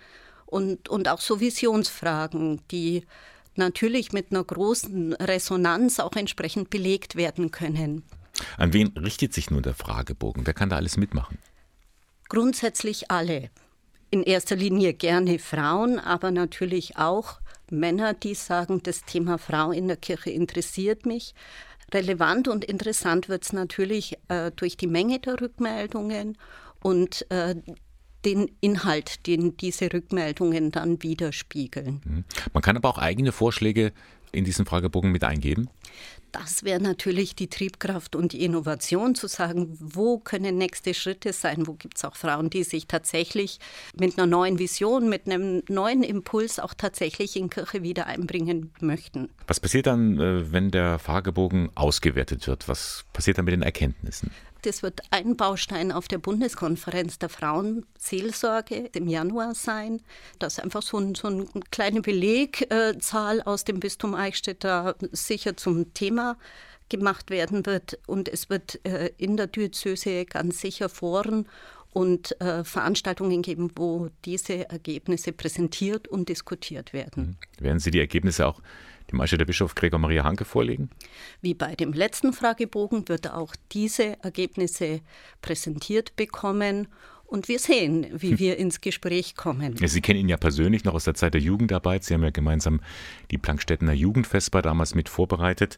und, 0.44 0.88
und 0.88 1.08
auch 1.08 1.20
so 1.20 1.40
Visionsfragen, 1.40 2.60
die 2.72 3.04
natürlich 3.54 4.12
mit 4.12 4.32
einer 4.32 4.44
großen 4.44 5.12
Resonanz 5.14 6.00
auch 6.00 6.14
entsprechend 6.14 6.70
belegt 6.70 7.14
werden 7.14 7.52
können. 7.52 8.02
An 8.58 8.72
wen 8.72 8.88
richtet 8.88 9.32
sich 9.34 9.50
nun 9.50 9.62
der 9.62 9.74
Fragebogen? 9.74 10.46
Wer 10.46 10.54
kann 10.54 10.68
da 10.68 10.76
alles 10.76 10.96
mitmachen? 10.96 11.38
Grundsätzlich 12.28 13.10
alle. 13.10 13.50
In 14.10 14.22
erster 14.22 14.56
Linie 14.56 14.94
gerne 14.94 15.38
Frauen, 15.38 15.98
aber 15.98 16.30
natürlich 16.30 16.96
auch 16.96 17.40
Männer, 17.70 18.14
die 18.14 18.34
sagen, 18.34 18.82
das 18.82 19.04
Thema 19.04 19.38
Frau 19.38 19.72
in 19.72 19.88
der 19.88 19.96
Kirche 19.96 20.30
interessiert 20.30 21.06
mich. 21.06 21.34
Relevant 21.92 22.48
und 22.48 22.64
interessant 22.64 23.28
wird 23.28 23.44
es 23.44 23.52
natürlich 23.52 24.16
äh, 24.28 24.50
durch 24.54 24.76
die 24.76 24.86
Menge 24.86 25.18
der 25.18 25.40
Rückmeldungen 25.40 26.36
und 26.82 27.28
äh, 27.30 27.56
den 28.24 28.50
Inhalt, 28.60 29.26
den 29.26 29.56
diese 29.56 29.92
Rückmeldungen 29.92 30.72
dann 30.72 31.02
widerspiegeln. 31.02 32.00
Mhm. 32.04 32.24
Man 32.52 32.62
kann 32.62 32.76
aber 32.76 32.88
auch 32.88 32.98
eigene 32.98 33.32
Vorschläge 33.32 33.92
in 34.32 34.44
diesen 34.44 34.66
Fragebogen 34.66 35.12
mit 35.12 35.24
eingeben? 35.24 35.68
Das 36.38 36.64
wäre 36.64 36.82
natürlich 36.82 37.34
die 37.34 37.48
Triebkraft 37.48 38.14
und 38.14 38.34
die 38.34 38.44
Innovation, 38.44 39.14
zu 39.14 39.26
sagen, 39.26 39.74
wo 39.80 40.18
können 40.18 40.58
nächste 40.58 40.92
Schritte 40.92 41.32
sein, 41.32 41.66
wo 41.66 41.72
gibt 41.72 41.96
es 41.96 42.04
auch 42.04 42.14
Frauen, 42.14 42.50
die 42.50 42.62
sich 42.62 42.86
tatsächlich 42.86 43.58
mit 43.98 44.18
einer 44.18 44.26
neuen 44.26 44.58
Vision, 44.58 45.08
mit 45.08 45.26
einem 45.26 45.62
neuen 45.70 46.02
Impuls 46.02 46.58
auch 46.58 46.74
tatsächlich 46.74 47.36
in 47.36 47.48
Kirche 47.48 47.82
wieder 47.82 48.06
einbringen 48.06 48.70
möchten. 48.80 49.30
Was 49.46 49.60
passiert 49.60 49.86
dann, 49.86 50.20
äh, 50.20 50.52
wenn 50.52 50.70
der 50.70 50.98
Fragebogen 50.98 51.70
ausgewertet 51.74 52.46
wird? 52.46 52.68
Was 52.68 53.06
passiert 53.14 53.38
dann 53.38 53.46
mit 53.46 53.52
den 53.52 53.62
Erkenntnissen? 53.62 54.30
Das 54.66 54.82
wird 54.82 55.00
ein 55.12 55.36
Baustein 55.36 55.92
auf 55.92 56.08
der 56.08 56.18
Bundeskonferenz 56.18 57.20
der 57.20 57.28
Frauenseelsorge 57.28 58.90
im 58.94 59.06
Januar 59.06 59.54
sein. 59.54 60.02
Das 60.40 60.54
ist 60.54 60.64
einfach 60.64 60.82
so, 60.82 60.98
ein, 60.98 61.14
so 61.14 61.28
eine 61.28 61.46
kleine 61.70 62.00
Belegzahl 62.00 63.42
aus 63.42 63.62
dem 63.62 63.78
Bistum 63.78 64.16
Eichstätt 64.16 64.64
da 64.64 64.96
sicher 65.12 65.56
zum 65.56 65.94
Thema 65.94 66.36
gemacht 66.88 67.30
werden 67.30 67.64
wird. 67.64 68.00
Und 68.08 68.28
es 68.28 68.50
wird 68.50 68.84
äh, 68.84 69.12
in 69.18 69.36
der 69.36 69.46
Diözese 69.46 70.24
ganz 70.24 70.60
sicher 70.60 70.88
Foren 70.88 71.46
und 71.92 72.38
äh, 72.40 72.64
Veranstaltungen 72.64 73.42
geben, 73.42 73.70
wo 73.76 74.08
diese 74.24 74.68
Ergebnisse 74.68 75.32
präsentiert 75.32 76.08
und 76.08 76.28
diskutiert 76.28 76.92
werden. 76.92 77.38
Mhm. 77.58 77.64
Werden 77.64 77.78
Sie 77.78 77.92
die 77.92 78.00
Ergebnisse 78.00 78.48
auch 78.48 78.60
dem 79.10 79.46
Bischof 79.46 79.74
Gregor 79.74 79.98
Maria 79.98 80.24
Hanke 80.24 80.44
vorlegen? 80.44 80.90
Wie 81.40 81.54
bei 81.54 81.74
dem 81.74 81.92
letzten 81.92 82.32
Fragebogen 82.32 83.08
wird 83.08 83.26
er 83.26 83.36
auch 83.36 83.54
diese 83.72 84.22
Ergebnisse 84.22 85.00
präsentiert 85.42 86.16
bekommen. 86.16 86.88
Und 87.24 87.48
wir 87.48 87.58
sehen, 87.58 88.06
wie 88.12 88.30
hm. 88.30 88.38
wir 88.38 88.56
ins 88.56 88.80
Gespräch 88.80 89.34
kommen. 89.34 89.76
Sie 89.76 90.00
kennen 90.00 90.20
ihn 90.20 90.28
ja 90.28 90.36
persönlich 90.36 90.84
noch 90.84 90.94
aus 90.94 91.04
der 91.04 91.14
Zeit 91.14 91.34
der 91.34 91.40
Jugendarbeit. 91.40 92.04
Sie 92.04 92.14
haben 92.14 92.22
ja 92.22 92.30
gemeinsam 92.30 92.80
die 93.32 93.38
Plankstättener 93.38 93.92
Jugendfestbar 93.92 94.62
damals 94.62 94.94
mit 94.94 95.08
vorbereitet. 95.08 95.76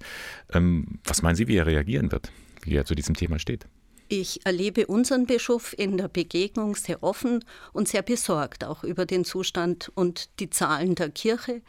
Ähm, 0.53 0.99
was 1.05 1.23
meinen 1.23 1.37
Sie, 1.37 1.49
wie 1.49 1.57
er 1.57 1.67
reagieren 1.67 2.13
wird, 2.13 2.31
wie 2.65 2.75
er 2.75 2.85
zu 2.85 2.95
diesem 2.95 3.15
Thema 3.15 3.39
steht? 3.39 3.67
Ich 4.11 4.45
erlebe 4.47 4.87
unseren 4.87 5.27
Bischof 5.27 5.75
in 5.77 5.99
der 5.99 6.09
Begegnung 6.09 6.75
sehr 6.75 7.03
offen 7.03 7.45
und 7.75 7.89
sehr 7.89 8.01
besorgt 8.01 8.65
auch 8.65 8.83
über 8.83 9.05
den 9.05 9.25
Zustand 9.27 9.93
und 9.95 10.31
die 10.41 10.49
Zahlen 10.49 10.95
der 10.95 11.11
Kirche 11.11 11.61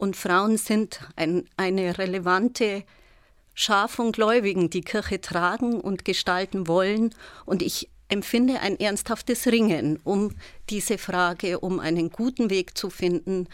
und 0.00 0.16
Frauen 0.16 0.56
sind 0.56 1.00
ein, 1.16 1.44
eine 1.56 1.98
relevante 1.98 2.84
Schar 3.54 3.88
von 3.88 4.12
Gläubigen, 4.12 4.70
die 4.70 4.80
Kirche 4.80 5.20
tragen 5.20 5.80
und 5.80 6.04
gestalten 6.06 6.66
wollen. 6.66 7.14
Und 7.44 7.62
ich 7.62 7.90
empfinde 8.08 8.60
ein 8.60 8.80
ernsthaftes 8.80 9.46
Ringen 9.46 9.98
um 10.02 10.34
diese 10.70 10.96
Frage, 10.96 11.60
um 11.60 11.80
einen 11.80 12.10
guten 12.10 12.48
Weg 12.48 12.78
zu 12.78 12.88
finden, 12.88 13.46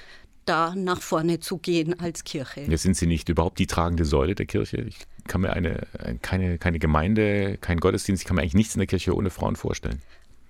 da 0.44 0.74
nach 0.76 1.02
vorne 1.02 1.40
zu 1.40 1.58
gehen 1.58 1.98
als 1.98 2.22
Kirche. 2.22 2.60
Jetzt 2.60 2.82
sind 2.82 2.96
Sie 2.96 3.08
nicht 3.08 3.28
überhaupt 3.28 3.58
die 3.58 3.66
tragende 3.66 4.04
Säule 4.04 4.36
der 4.36 4.46
Kirche. 4.46 4.76
Ich 4.76 4.98
kann 5.26 5.40
mir 5.40 5.52
eine, 5.52 5.88
keine, 6.22 6.58
keine 6.58 6.78
Gemeinde, 6.78 7.58
kein 7.58 7.80
Gottesdienst, 7.80 8.22
ich 8.22 8.26
kann 8.28 8.36
mir 8.36 8.42
eigentlich 8.42 8.54
nichts 8.54 8.76
in 8.76 8.78
der 8.78 8.86
Kirche 8.86 9.16
ohne 9.16 9.30
Frauen 9.30 9.56
vorstellen. 9.56 10.00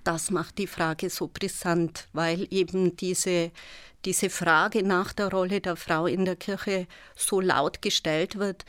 Das 0.06 0.30
macht 0.30 0.58
die 0.58 0.68
Frage 0.68 1.10
so 1.10 1.26
brisant, 1.26 2.06
weil 2.12 2.46
eben 2.52 2.96
diese 2.96 3.50
diese 4.04 4.30
Frage 4.30 4.84
nach 4.84 5.12
der 5.12 5.32
Rolle 5.32 5.60
der 5.60 5.74
Frau 5.74 6.06
in 6.06 6.24
der 6.24 6.36
Kirche 6.36 6.86
so 7.16 7.40
laut 7.40 7.82
gestellt 7.82 8.38
wird 8.38 8.64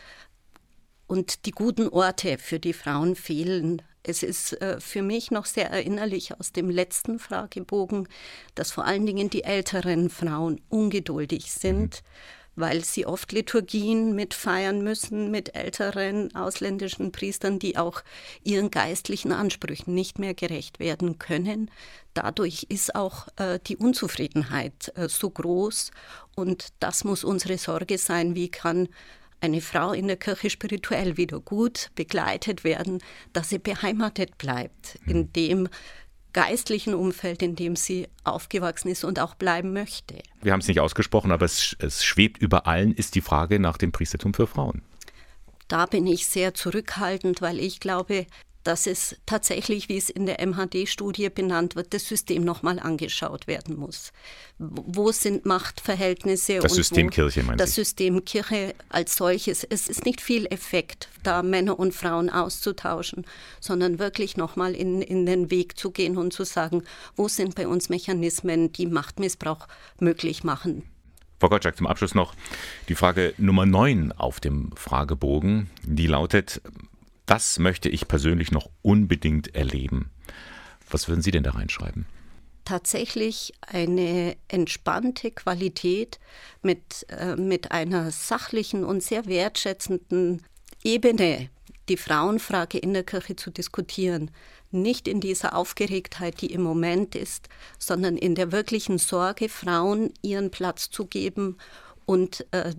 und 1.06 1.46
die 1.46 1.52
guten 1.52 1.90
Orte 1.90 2.40
für 2.40 2.60
die 2.60 2.74
Frauen 2.74 3.16
fehlen. 3.16 3.84
Es 4.02 4.24
ist 4.24 4.60
äh, 4.62 4.80
für 4.80 5.04
mich 5.04 5.30
noch 5.30 5.46
sehr 5.46 5.70
erinnerlich 5.70 6.34
aus 6.34 6.54
dem 6.54 6.72
letzten 6.72 7.20
Fragebogen, 7.20 8.08
dass 8.56 8.72
vor 8.72 8.86
allen 8.86 9.06
Dingen 9.06 9.30
die 9.30 9.44
älteren 9.44 10.10
Frauen 10.10 10.60
ungeduldig 10.70 11.52
sind, 11.54 12.02
weil 12.58 12.84
sie 12.84 13.06
oft 13.06 13.32
Liturgien 13.32 14.14
mitfeiern 14.14 14.84
müssen 14.84 15.32
mit 15.32 15.56
älteren 15.56 16.36
ausländischen 16.36 17.12
Priestern, 17.12 17.60
die 17.60 17.78
auch 17.78 18.02
ihren 18.44 18.72
geistlichen 18.72 19.32
Ansprüchen 19.32 19.94
nicht 19.94 20.20
mehr 20.20 20.34
gerecht 20.34 20.80
werden 20.80 21.20
können. 21.20 21.72
Dadurch 22.14 22.66
ist 22.70 22.96
auch 22.96 23.28
äh, 23.38 23.60
die 23.66 23.78
Unzufriedenheit 23.78 24.92
äh, 24.96 25.08
so 25.08 25.30
groß 25.30 25.92
und 26.36 26.70
das 26.80 27.04
muss 27.04 27.24
unsere 27.24 27.58
Sorge 27.58 27.98
sein, 27.98 28.36
wie 28.36 28.50
kann 28.50 28.90
eine 29.40 29.62
Frau 29.62 29.94
in 29.94 30.08
der 30.08 30.18
Kirche 30.18 30.50
spirituell 30.50 31.18
wieder 31.18 31.40
gut 31.40 31.92
begleitet 31.96 32.64
werden, 32.64 33.04
dass 33.34 33.50
sie 33.50 33.60
beheimatet 33.60 34.38
bleibt, 34.38 34.98
in 35.06 35.18
mhm. 35.18 35.34
dem 35.34 35.70
geistlichen 36.38 36.94
Umfeld, 36.94 37.42
in 37.42 37.56
dem 37.56 37.76
sie 37.76 38.08
aufgewachsen 38.24 38.90
ist 38.90 39.04
und 39.04 39.20
auch 39.20 39.34
bleiben 39.34 39.74
möchte. 39.74 40.22
Wir 40.44 40.54
haben 40.54 40.60
es 40.60 40.68
nicht 40.68 40.80
ausgesprochen, 40.80 41.32
aber 41.32 41.46
es, 41.46 41.76
es 41.80 42.06
schwebt 42.06 42.40
über 42.40 42.68
allen, 42.68 42.94
ist 42.94 43.16
die 43.16 43.22
Frage 43.22 43.60
nach 43.60 43.80
dem 43.80 43.92
Priestertum 43.92 44.36
für 44.36 44.46
Frauen. 44.46 44.84
Da 45.68 45.88
bin 45.88 46.06
ich 46.06 46.28
sehr 46.28 46.54
zurückhaltend, 46.54 47.42
weil 47.42 47.58
ich 47.58 47.80
glaube, 47.80 48.28
dass 48.68 48.86
es 48.86 49.16
tatsächlich, 49.26 49.88
wie 49.88 49.96
es 49.96 50.10
in 50.10 50.26
der 50.26 50.46
MHD-Studie 50.46 51.30
benannt 51.30 51.78
wird, 51.78 51.94
das 51.94 52.06
System 52.06 52.44
nochmal 52.44 52.80
angeschaut 52.80 53.48
werden 53.48 53.78
muss. 53.78 54.12
Wo 54.60 55.14
sind 55.14 55.46
Machtverhältnisse? 55.46 56.60
Das 56.60 56.76
System 56.76 57.10
Kirche, 57.10 57.44
meinst 57.44 57.62
Das 57.62 57.76
System 57.76 58.26
Kirche 58.26 58.76
als 58.90 59.16
solches. 59.16 59.64
Es 59.64 59.88
ist 59.88 60.04
nicht 60.04 60.20
viel 60.20 60.48
Effekt, 60.48 61.08
da 61.24 61.44
Männer 61.44 61.80
und 61.80 61.96
Frauen 61.96 62.30
auszutauschen, 62.30 63.26
sondern 63.62 64.00
wirklich 64.00 64.36
nochmal 64.36 64.76
in, 64.76 65.02
in 65.02 65.26
den 65.26 65.50
Weg 65.50 65.80
zu 65.80 65.92
gehen 65.92 66.18
und 66.18 66.34
zu 66.34 66.44
sagen, 66.44 66.84
wo 67.16 67.30
sind 67.30 67.56
bei 67.56 67.70
uns 67.70 67.88
Mechanismen, 67.88 68.74
die 68.74 68.88
Machtmissbrauch 68.88 69.68
möglich 70.02 70.44
machen. 70.44 70.84
Frau 71.40 71.48
Gottschalk, 71.48 71.78
zum 71.78 71.88
Abschluss 71.88 72.16
noch 72.16 72.34
die 72.90 72.96
Frage 72.96 73.34
Nummer 73.38 73.66
9 73.66 74.12
auf 74.12 74.42
dem 74.42 74.72
Fragebogen. 74.76 75.70
Die 75.84 76.08
lautet, 76.08 76.62
das 77.28 77.60
möchte 77.60 77.90
ich 77.90 78.08
persönlich 78.08 78.52
noch 78.52 78.70
unbedingt 78.82 79.54
erleben. 79.54 80.10
Was 80.90 81.08
würden 81.08 81.22
Sie 81.22 81.32
denn 81.32 81.44
da 81.44 81.52
reinschreiben? 81.52 82.08
Tatsächlich 82.66 83.54
eine 83.62 84.36
entspannte 84.48 85.32
Qualität 85.32 86.20
mit, 86.62 87.06
äh, 87.10 87.36
mit 87.36 87.72
einer 87.72 88.12
sachlichen 88.12 88.84
und 88.84 89.04
sehr 89.04 89.26
wertschätzenden 89.26 90.42
Ebene, 90.84 91.50
die 91.90 91.98
Frauenfrage 91.98 92.78
in 92.78 92.94
der 92.94 93.04
Kirche 93.04 93.36
zu 93.36 93.52
diskutieren. 93.52 94.32
Nicht 94.72 95.08
in 95.08 95.22
dieser 95.22 95.56
Aufgeregtheit, 95.56 96.42
die 96.42 96.52
im 96.52 96.62
Moment 96.62 97.16
ist, 97.16 97.48
sondern 97.78 98.18
in 98.18 98.36
der 98.36 98.52
wirklichen 98.52 98.98
Sorge, 98.98 99.48
Frauen 99.48 100.14
ihren 100.22 100.52
Platz 100.52 100.90
zu 100.90 101.06
geben 101.06 101.58
und 102.06 102.46
äh, 102.52 102.74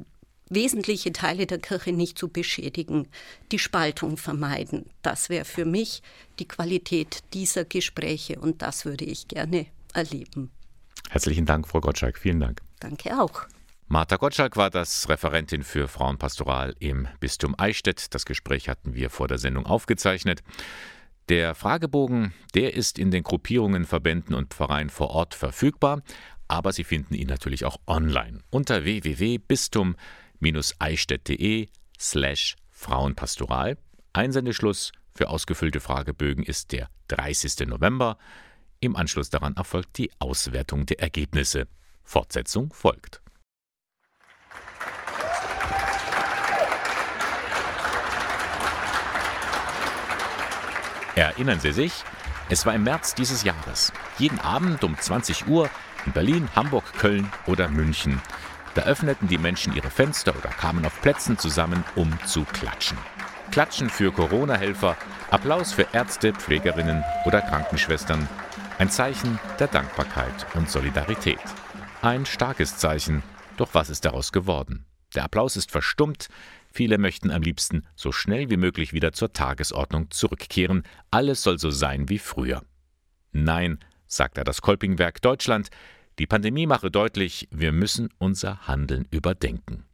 wesentliche 0.50 1.12
Teile 1.12 1.46
der 1.46 1.58
Kirche 1.58 1.92
nicht 1.92 2.18
zu 2.18 2.28
beschädigen, 2.28 3.08
die 3.52 3.58
Spaltung 3.58 4.16
vermeiden. 4.16 4.86
Das 5.02 5.28
wäre 5.28 5.44
für 5.44 5.64
mich 5.64 6.02
die 6.38 6.48
Qualität 6.48 7.22
dieser 7.34 7.64
Gespräche 7.64 8.38
und 8.38 8.62
das 8.62 8.84
würde 8.84 9.04
ich 9.04 9.28
gerne 9.28 9.66
erleben. 9.94 10.50
Herzlichen 11.10 11.46
Dank, 11.46 11.66
Frau 11.68 11.80
Gottschalk. 11.80 12.18
Vielen 12.18 12.40
Dank. 12.40 12.60
Danke 12.80 13.20
auch. 13.20 13.46
Martha 13.90 14.16
Gottschalk 14.16 14.56
war 14.58 14.68
das 14.68 15.08
Referentin 15.08 15.62
für 15.62 15.88
Frauenpastoral 15.88 16.76
im 16.78 17.08
Bistum 17.20 17.54
Eichstätt. 17.56 18.14
Das 18.14 18.26
Gespräch 18.26 18.68
hatten 18.68 18.94
wir 18.94 19.08
vor 19.08 19.28
der 19.28 19.38
Sendung 19.38 19.64
aufgezeichnet. 19.64 20.42
Der 21.30 21.54
Fragebogen, 21.54 22.34
der 22.54 22.74
ist 22.74 22.98
in 22.98 23.10
den 23.10 23.22
Gruppierungen, 23.22 23.86
Verbänden 23.86 24.34
und 24.34 24.52
Vereinen 24.52 24.90
vor 24.90 25.10
Ort 25.10 25.34
verfügbar, 25.34 26.02
aber 26.48 26.72
Sie 26.72 26.84
finden 26.84 27.14
ihn 27.14 27.28
natürlich 27.28 27.64
auch 27.64 27.78
online 27.86 28.40
unter 28.50 28.84
www.bistum-eichstätt.de 30.40 31.68
slash 31.98 32.56
Frauenpastoral. 32.70 33.76
Einsendeschluss 34.12 34.92
für 35.14 35.28
ausgefüllte 35.28 35.80
Fragebögen 35.80 36.44
ist 36.44 36.72
der 36.72 36.88
30. 37.08 37.66
November. 37.66 38.18
Im 38.80 38.94
Anschluss 38.96 39.30
daran 39.30 39.56
erfolgt 39.56 39.98
die 39.98 40.10
Auswertung 40.18 40.86
der 40.86 41.00
Ergebnisse. 41.00 41.66
Fortsetzung 42.04 42.72
folgt. 42.72 43.20
Erinnern 51.16 51.58
Sie 51.58 51.72
sich? 51.72 51.92
Es 52.48 52.64
war 52.64 52.74
im 52.74 52.84
März 52.84 53.14
dieses 53.14 53.42
Jahres. 53.42 53.92
Jeden 54.18 54.38
Abend 54.38 54.84
um 54.84 54.96
20 54.96 55.48
Uhr 55.48 55.68
in 56.06 56.12
Berlin, 56.12 56.48
Hamburg, 56.54 56.84
Köln 56.94 57.30
oder 57.46 57.68
München. 57.68 58.22
Da 58.78 58.84
öffneten 58.84 59.26
die 59.26 59.38
Menschen 59.38 59.74
ihre 59.74 59.90
Fenster 59.90 60.36
oder 60.36 60.50
kamen 60.50 60.86
auf 60.86 61.02
Plätzen 61.02 61.36
zusammen, 61.36 61.82
um 61.96 62.16
zu 62.26 62.44
klatschen. 62.44 62.96
Klatschen 63.50 63.90
für 63.90 64.12
Corona-Helfer, 64.12 64.96
Applaus 65.32 65.72
für 65.72 65.88
Ärzte, 65.92 66.32
Pflegerinnen 66.32 67.02
oder 67.24 67.40
Krankenschwestern. 67.40 68.28
Ein 68.78 68.88
Zeichen 68.88 69.40
der 69.58 69.66
Dankbarkeit 69.66 70.46
und 70.54 70.70
Solidarität. 70.70 71.40
Ein 72.02 72.24
starkes 72.24 72.76
Zeichen, 72.76 73.24
doch 73.56 73.70
was 73.72 73.90
ist 73.90 74.04
daraus 74.04 74.30
geworden? 74.30 74.86
Der 75.16 75.24
Applaus 75.24 75.56
ist 75.56 75.72
verstummt, 75.72 76.28
Viele 76.72 76.98
möchten 76.98 77.32
am 77.32 77.42
liebsten 77.42 77.84
so 77.96 78.12
schnell 78.12 78.48
wie 78.48 78.58
möglich 78.58 78.92
wieder 78.92 79.12
zur 79.12 79.32
Tagesordnung 79.32 80.12
zurückkehren. 80.12 80.84
Alles 81.10 81.42
soll 81.42 81.58
so 81.58 81.70
sein 81.70 82.08
wie 82.08 82.20
früher. 82.20 82.62
Nein, 83.32 83.80
sagt 84.06 84.38
er 84.38 84.44
das 84.44 84.62
Kolpingwerk 84.62 85.20
Deutschland, 85.20 85.70
die 86.18 86.26
Pandemie 86.26 86.66
mache 86.66 86.90
deutlich, 86.90 87.48
wir 87.52 87.70
müssen 87.70 88.08
unser 88.18 88.66
Handeln 88.66 89.06
überdenken. 89.10 89.84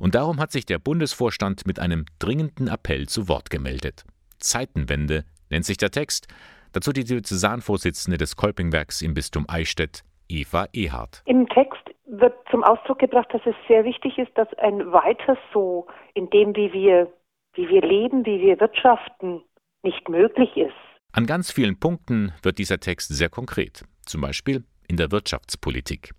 Und 0.00 0.14
darum 0.14 0.40
hat 0.40 0.52
sich 0.52 0.64
der 0.64 0.78
Bundesvorstand 0.78 1.66
mit 1.66 1.78
einem 1.78 2.06
dringenden 2.18 2.68
Appell 2.68 3.08
zu 3.08 3.28
Wort 3.28 3.50
gemeldet. 3.50 4.04
Zeitenwende 4.38 5.24
nennt 5.50 5.66
sich 5.66 5.76
der 5.76 5.90
Text, 5.90 6.28
dazu 6.72 6.92
die 6.92 7.04
Diözesanvorsitzende 7.04 8.16
des 8.16 8.36
Kolpingwerks 8.36 9.02
im 9.02 9.12
Bistum 9.12 9.44
Eichstätt, 9.48 10.02
Eva 10.28 10.66
Ehardt. 10.72 11.22
Im 11.26 11.46
Text 11.48 11.82
wird 12.06 12.34
zum 12.50 12.64
Ausdruck 12.64 12.98
gebracht, 12.98 13.28
dass 13.32 13.42
es 13.44 13.54
sehr 13.68 13.84
wichtig 13.84 14.16
ist, 14.16 14.32
dass 14.34 14.48
ein 14.58 14.92
weiter 14.92 15.36
so 15.52 15.86
in 16.14 16.30
dem, 16.30 16.56
wie 16.56 16.72
wir, 16.72 17.12
wie 17.52 17.68
wir 17.68 17.82
leben, 17.82 18.24
wie 18.24 18.40
wir 18.40 18.58
wirtschaften, 18.60 19.42
nicht 19.82 20.08
möglich 20.08 20.56
ist. 20.56 20.72
An 21.12 21.26
ganz 21.26 21.50
vielen 21.50 21.78
Punkten 21.78 22.32
wird 22.42 22.58
dieser 22.58 22.80
Text 22.80 23.14
sehr 23.14 23.28
konkret, 23.28 23.84
zum 24.06 24.22
Beispiel 24.22 24.64
in 24.88 24.96
der 24.96 25.10
Wirtschaftspolitik. 25.10 26.12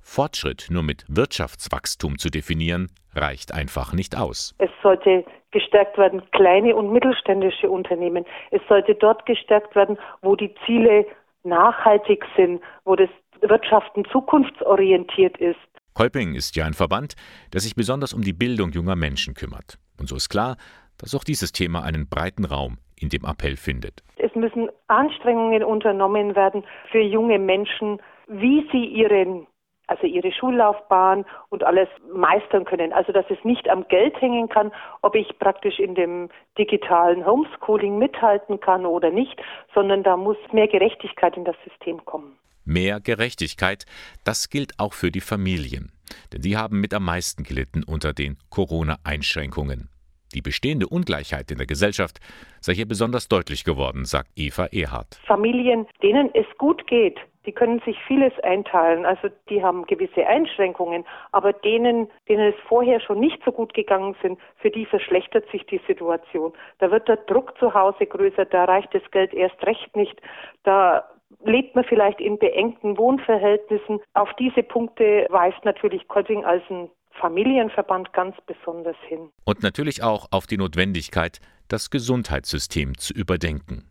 Fortschritt 0.00 0.68
nur 0.70 0.82
mit 0.82 1.04
Wirtschaftswachstum 1.08 2.18
zu 2.18 2.30
definieren, 2.30 2.88
reicht 3.14 3.52
einfach 3.52 3.92
nicht 3.92 4.16
aus. 4.16 4.54
Es 4.58 4.70
sollte 4.82 5.24
gestärkt 5.50 5.98
werden, 5.98 6.22
kleine 6.30 6.74
und 6.76 6.92
mittelständische 6.92 7.70
Unternehmen. 7.70 8.24
Es 8.50 8.60
sollte 8.68 8.94
dort 8.94 9.26
gestärkt 9.26 9.74
werden, 9.74 9.98
wo 10.22 10.36
die 10.36 10.54
Ziele 10.64 11.06
nachhaltig 11.44 12.24
sind, 12.36 12.60
wo 12.84 12.96
das 12.96 13.10
Wirtschaften 13.40 14.04
zukunftsorientiert 14.10 15.36
ist. 15.38 15.58
Kolping 15.94 16.34
ist 16.34 16.56
ja 16.56 16.64
ein 16.64 16.74
Verband, 16.74 17.14
der 17.52 17.60
sich 17.60 17.74
besonders 17.74 18.12
um 18.12 18.22
die 18.22 18.32
Bildung 18.32 18.70
junger 18.72 18.96
Menschen 18.96 19.34
kümmert. 19.34 19.78
Und 19.98 20.08
so 20.08 20.16
ist 20.16 20.28
klar, 20.28 20.56
dass 20.98 21.14
auch 21.14 21.24
dieses 21.24 21.52
Thema 21.52 21.82
einen 21.82 22.08
breiten 22.08 22.44
Raum 22.44 22.78
in 23.00 23.08
dem 23.08 23.24
Appell 23.24 23.56
findet. 23.56 24.02
Es 24.16 24.34
müssen 24.34 24.68
Anstrengungen 24.88 25.62
unternommen 25.62 26.34
werden 26.36 26.64
für 26.90 27.00
junge 27.00 27.38
Menschen, 27.38 28.00
wie 28.26 28.66
sie 28.72 28.84
ihren 28.84 29.46
also 29.88 30.06
ihre 30.06 30.30
Schullaufbahn 30.32 31.24
und 31.48 31.64
alles 31.64 31.88
meistern 32.14 32.64
können. 32.64 32.92
Also 32.92 33.12
dass 33.12 33.24
es 33.30 33.42
nicht 33.42 33.68
am 33.68 33.88
Geld 33.88 34.20
hängen 34.20 34.48
kann, 34.48 34.70
ob 35.02 35.14
ich 35.14 35.38
praktisch 35.38 35.78
in 35.78 35.94
dem 35.94 36.28
digitalen 36.56 37.26
Homeschooling 37.26 37.98
mithalten 37.98 38.60
kann 38.60 38.86
oder 38.86 39.10
nicht, 39.10 39.40
sondern 39.74 40.02
da 40.02 40.16
muss 40.16 40.36
mehr 40.52 40.68
Gerechtigkeit 40.68 41.36
in 41.36 41.44
das 41.44 41.56
System 41.64 42.04
kommen. 42.04 42.38
Mehr 42.64 43.00
Gerechtigkeit, 43.00 43.86
das 44.24 44.50
gilt 44.50 44.78
auch 44.78 44.92
für 44.92 45.10
die 45.10 45.22
Familien, 45.22 45.90
denn 46.34 46.42
die 46.42 46.58
haben 46.58 46.80
mit 46.80 46.92
am 46.92 47.06
meisten 47.06 47.42
gelitten 47.42 47.82
unter 47.82 48.12
den 48.12 48.36
Corona-Einschränkungen. 48.50 49.88
Die 50.34 50.42
bestehende 50.42 50.86
Ungleichheit 50.86 51.50
in 51.50 51.58
der 51.58 51.66
Gesellschaft 51.66 52.18
sei 52.60 52.74
hier 52.74 52.86
besonders 52.86 53.28
deutlich 53.28 53.64
geworden, 53.64 54.04
sagt 54.04 54.30
Eva 54.36 54.66
Ehardt. 54.72 55.20
Familien, 55.26 55.86
denen 56.02 56.30
es 56.34 56.46
gut 56.58 56.86
geht, 56.86 57.18
die 57.48 57.52
können 57.52 57.80
sich 57.86 57.96
vieles 58.06 58.38
einteilen. 58.40 59.06
Also 59.06 59.28
die 59.48 59.62
haben 59.62 59.86
gewisse 59.86 60.26
Einschränkungen, 60.26 61.06
aber 61.32 61.54
denen, 61.54 62.10
denen 62.28 62.52
es 62.52 62.60
vorher 62.68 63.00
schon 63.00 63.20
nicht 63.20 63.42
so 63.42 63.52
gut 63.52 63.72
gegangen 63.72 64.14
sind, 64.20 64.38
für 64.58 64.70
die 64.70 64.84
verschlechtert 64.84 65.50
sich 65.50 65.64
die 65.64 65.80
Situation. 65.86 66.52
Da 66.78 66.90
wird 66.90 67.08
der 67.08 67.16
Druck 67.16 67.56
zu 67.58 67.72
Hause 67.72 68.04
größer, 68.04 68.44
da 68.44 68.64
reicht 68.64 68.94
das 68.94 69.10
Geld 69.12 69.32
erst 69.32 69.64
recht 69.64 69.96
nicht, 69.96 70.20
da 70.64 71.08
lebt 71.44 71.74
man 71.74 71.84
vielleicht 71.84 72.20
in 72.20 72.38
beengten 72.38 72.98
Wohnverhältnissen. 72.98 74.00
Auf 74.12 74.28
diese 74.38 74.62
Punkte 74.62 75.26
weist 75.30 75.64
natürlich 75.64 76.06
Kotting 76.08 76.44
als 76.44 76.62
ein 76.68 76.90
Familienverband 77.20 78.12
ganz 78.12 78.36
besonders 78.46 78.96
hin. 79.08 79.30
Und 79.44 79.62
natürlich 79.62 80.02
auch 80.02 80.28
auf 80.30 80.46
die 80.46 80.56
Notwendigkeit, 80.56 81.40
das 81.68 81.90
Gesundheitssystem 81.90 82.96
zu 82.96 83.12
überdenken. 83.12 83.84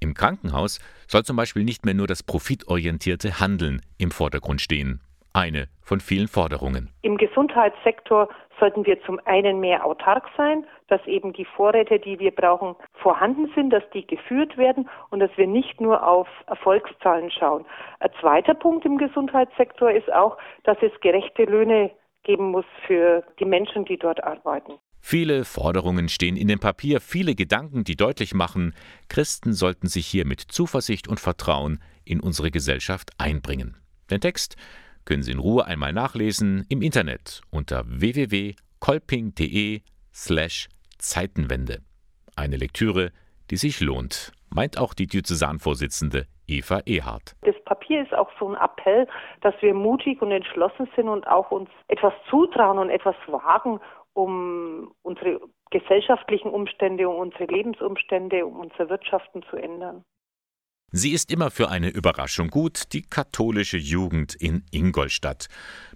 Im 0.00 0.14
Krankenhaus 0.14 0.80
soll 1.08 1.22
zum 1.22 1.36
Beispiel 1.36 1.64
nicht 1.64 1.84
mehr 1.84 1.94
nur 1.94 2.06
das 2.06 2.22
profitorientierte 2.22 3.40
Handeln 3.40 3.80
im 3.98 4.10
Vordergrund 4.10 4.60
stehen. 4.60 5.00
Eine 5.32 5.66
von 5.82 5.98
vielen 5.98 6.28
Forderungen. 6.28 6.90
Im 7.02 7.16
Gesundheitssektor 7.16 8.28
sollten 8.60 8.86
wir 8.86 9.02
zum 9.02 9.20
einen 9.24 9.58
mehr 9.58 9.84
autark 9.84 10.28
sein, 10.36 10.64
dass 10.88 11.04
eben 11.06 11.32
die 11.32 11.44
Vorräte, 11.44 11.98
die 11.98 12.18
wir 12.20 12.30
brauchen, 12.30 12.76
vorhanden 12.92 13.50
sind, 13.54 13.70
dass 13.70 13.82
die 13.92 14.06
geführt 14.06 14.56
werden 14.56 14.88
und 15.10 15.20
dass 15.20 15.30
wir 15.36 15.46
nicht 15.46 15.80
nur 15.80 16.06
auf 16.06 16.28
Erfolgszahlen 16.46 17.30
schauen. 17.30 17.64
Ein 17.98 18.10
zweiter 18.20 18.54
Punkt 18.54 18.84
im 18.84 18.98
Gesundheitssektor 18.98 19.90
ist 19.90 20.12
auch, 20.12 20.38
dass 20.62 20.76
es 20.82 20.92
gerechte 21.00 21.44
Löhne 21.44 21.90
geben 22.24 22.50
muss 22.50 22.64
für 22.86 23.22
die 23.38 23.44
Menschen, 23.44 23.84
die 23.84 23.96
dort 23.96 24.22
arbeiten. 24.24 24.72
Viele 25.00 25.44
Forderungen 25.44 26.08
stehen 26.08 26.36
in 26.36 26.48
dem 26.48 26.60
Papier, 26.60 27.00
viele 27.00 27.34
Gedanken, 27.34 27.84
die 27.84 27.94
deutlich 27.94 28.32
machen, 28.32 28.74
Christen 29.08 29.52
sollten 29.52 29.86
sich 29.86 30.06
hier 30.06 30.26
mit 30.26 30.40
Zuversicht 30.40 31.08
und 31.08 31.20
Vertrauen 31.20 31.78
in 32.04 32.20
unsere 32.20 32.50
Gesellschaft 32.50 33.10
einbringen. 33.18 33.76
Den 34.10 34.22
Text 34.22 34.56
können 35.04 35.22
Sie 35.22 35.32
in 35.32 35.38
Ruhe 35.38 35.66
einmal 35.66 35.92
nachlesen 35.92 36.64
im 36.70 36.80
Internet 36.80 37.42
unter 37.50 37.84
www.kolping.de 37.86 39.82
slash 40.14 40.68
Zeitenwende. 40.98 41.82
Eine 42.34 42.56
Lektüre, 42.56 43.12
die 43.50 43.56
sich 43.58 43.80
lohnt, 43.80 44.32
meint 44.48 44.78
auch 44.78 44.94
die 44.94 45.06
Diözesanvorsitzende 45.06 46.26
Eva 46.46 46.80
Ehardt. 46.86 47.34
Das 47.42 47.58
Papier 47.64 48.02
ist 48.02 48.14
auch 48.14 48.30
so 48.38 48.48
ein 48.48 48.56
Appell, 48.56 49.06
dass 49.40 49.54
wir 49.60 49.74
mutig 49.74 50.20
und 50.22 50.30
entschlossen 50.30 50.88
sind 50.96 51.08
und 51.08 51.26
auch 51.26 51.50
uns 51.50 51.70
etwas 51.88 52.12
zutrauen 52.28 52.78
und 52.78 52.90
etwas 52.90 53.16
wagen, 53.26 53.80
um 54.12 54.92
unsere 55.02 55.40
gesellschaftlichen 55.70 56.50
Umstände, 56.50 57.08
um 57.08 57.16
unsere 57.16 57.44
Lebensumstände, 57.44 58.46
um 58.46 58.60
unser 58.60 58.88
Wirtschaften 58.88 59.42
zu 59.50 59.56
ändern. 59.56 60.04
Sie 60.96 61.10
ist 61.10 61.32
immer 61.32 61.50
für 61.50 61.70
eine 61.70 61.88
Überraschung 61.88 62.50
gut, 62.50 62.92
die 62.92 63.02
katholische 63.02 63.76
Jugend 63.76 64.36
in 64.36 64.62
Ingolstadt. 64.70 65.48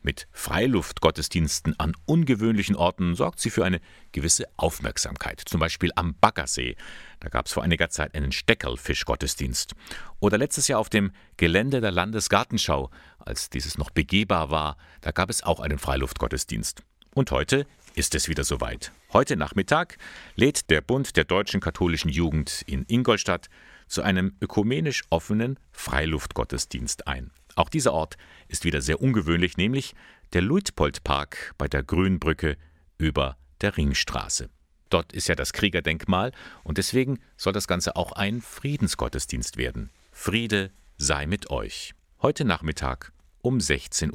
Mit 0.02 0.26
Freiluftgottesdiensten 0.32 1.78
an 1.78 1.94
ungewöhnlichen 2.04 2.74
Orten 2.74 3.14
sorgt 3.14 3.38
sie 3.38 3.50
für 3.50 3.64
eine 3.64 3.80
gewisse 4.11 4.46
Aufmerksamkeit. 4.56 5.40
Zum 5.44 5.61
Beispiel 5.61 5.92
am 5.94 6.16
Baggersee. 6.20 6.74
Da 7.20 7.28
gab 7.28 7.46
es 7.46 7.52
vor 7.52 7.62
einiger 7.62 7.90
Zeit 7.90 8.16
einen 8.16 8.32
Steckerlfischgottesdienst. 8.32 9.76
Oder 10.18 10.37
letztes 10.37 10.66
Jahr 10.66 10.80
auf 10.80 10.88
dem 10.88 11.12
Gelände 11.37 11.80
der 11.80 11.92
Landesgartenschau, 11.92 12.90
als 13.20 13.50
dieses 13.50 13.78
noch 13.78 13.90
begehbar 13.90 14.50
war, 14.50 14.76
da 15.02 15.12
gab 15.12 15.30
es 15.30 15.44
auch 15.44 15.61
einen 15.61 15.78
Freiluftgottesdienst. 15.78 16.82
Und 17.14 17.30
heute 17.30 17.68
ist 17.94 18.16
es 18.16 18.28
wieder 18.28 18.42
soweit. 18.42 18.90
Heute 19.12 19.37
Nachmittag 19.37 19.96
lädt 20.34 20.70
der 20.70 20.80
Bund 20.80 21.16
der 21.16 21.24
deutschen 21.24 21.61
katholischen 21.61 22.11
Jugend 22.11 22.64
in 22.66 22.84
Ingolstadt 22.88 23.48
zu 23.88 24.03
einem 24.03 24.37
ökumenisch 24.40 25.03
offenen 25.11 25.59
Freiluftgottesdienst 25.72 27.07
ein. 27.07 27.31
Auch 27.57 27.68
dieser 27.68 27.92
Ort 27.92 28.16
ist 28.46 28.64
wieder 28.64 28.81
sehr 28.81 29.01
ungewöhnlich, 29.01 29.57
nämlich 29.57 29.94
der 30.33 30.42
Luitpoldpark 30.42 31.55
bei 31.59 31.68
der 31.68 31.83
Grünbrücke 31.83 32.57
über 32.98 33.37
der 33.61 33.77
Ringstraße. 33.77 34.48
Dort 34.90 35.12
ist 35.12 35.29
ja 35.29 35.35
das 35.35 35.53
Kriegerdenkmal 35.53 36.33
und 36.64 36.79
deswegen 36.79 37.18
soll 37.37 37.53
das 37.53 37.66
Ganze 37.66 37.96
auch 37.96 38.12
ein 38.12 38.40
Friedensgottesdienst 38.40 39.57
werden. 39.57 39.90
Friede 40.12 40.70
sei 40.96 41.27
mit 41.27 41.51
euch. 41.51 41.94
Heute 42.22 42.44
Nachmittag 42.44 43.12
um 43.42 43.59
16.30 43.59 44.12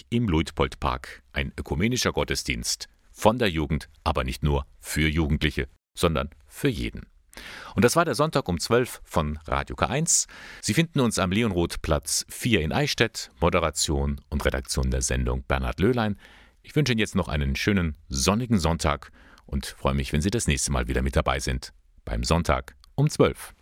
Uhr 0.00 0.06
im 0.10 0.28
Luitpoldpark. 0.28 1.22
Ein 1.32 1.52
ökumenischer 1.58 2.12
Gottesdienst 2.12 2.88
von 3.10 3.38
der 3.38 3.48
Jugend, 3.48 3.88
aber 4.04 4.24
nicht 4.24 4.42
nur 4.42 4.66
für 4.80 5.08
Jugendliche, 5.08 5.68
sondern 5.94 6.30
für 6.46 6.68
jeden. 6.68 7.06
Und 7.74 7.84
das 7.84 7.96
war 7.96 8.04
der 8.04 8.14
Sonntag 8.14 8.48
um 8.48 8.60
12 8.60 9.00
von 9.04 9.38
Radio 9.46 9.76
K1. 9.76 10.26
Sie 10.60 10.74
finden 10.74 11.00
uns 11.00 11.18
am 11.18 11.32
Leonroth-Platz 11.32 12.26
4 12.28 12.60
in 12.60 12.72
Eichstätt. 12.72 13.30
Moderation 13.40 14.20
und 14.28 14.44
Redaktion 14.44 14.90
der 14.90 15.02
Sendung 15.02 15.42
Bernhard 15.44 15.80
Löhlein. 15.80 16.18
Ich 16.62 16.76
wünsche 16.76 16.92
Ihnen 16.92 17.00
jetzt 17.00 17.16
noch 17.16 17.28
einen 17.28 17.56
schönen 17.56 17.96
sonnigen 18.08 18.58
Sonntag 18.58 19.10
und 19.46 19.66
freue 19.66 19.94
mich, 19.94 20.12
wenn 20.12 20.22
Sie 20.22 20.30
das 20.30 20.46
nächste 20.46 20.70
Mal 20.70 20.88
wieder 20.88 21.02
mit 21.02 21.16
dabei 21.16 21.40
sind. 21.40 21.72
Beim 22.04 22.22
Sonntag 22.22 22.76
um 22.94 23.10
12. 23.10 23.50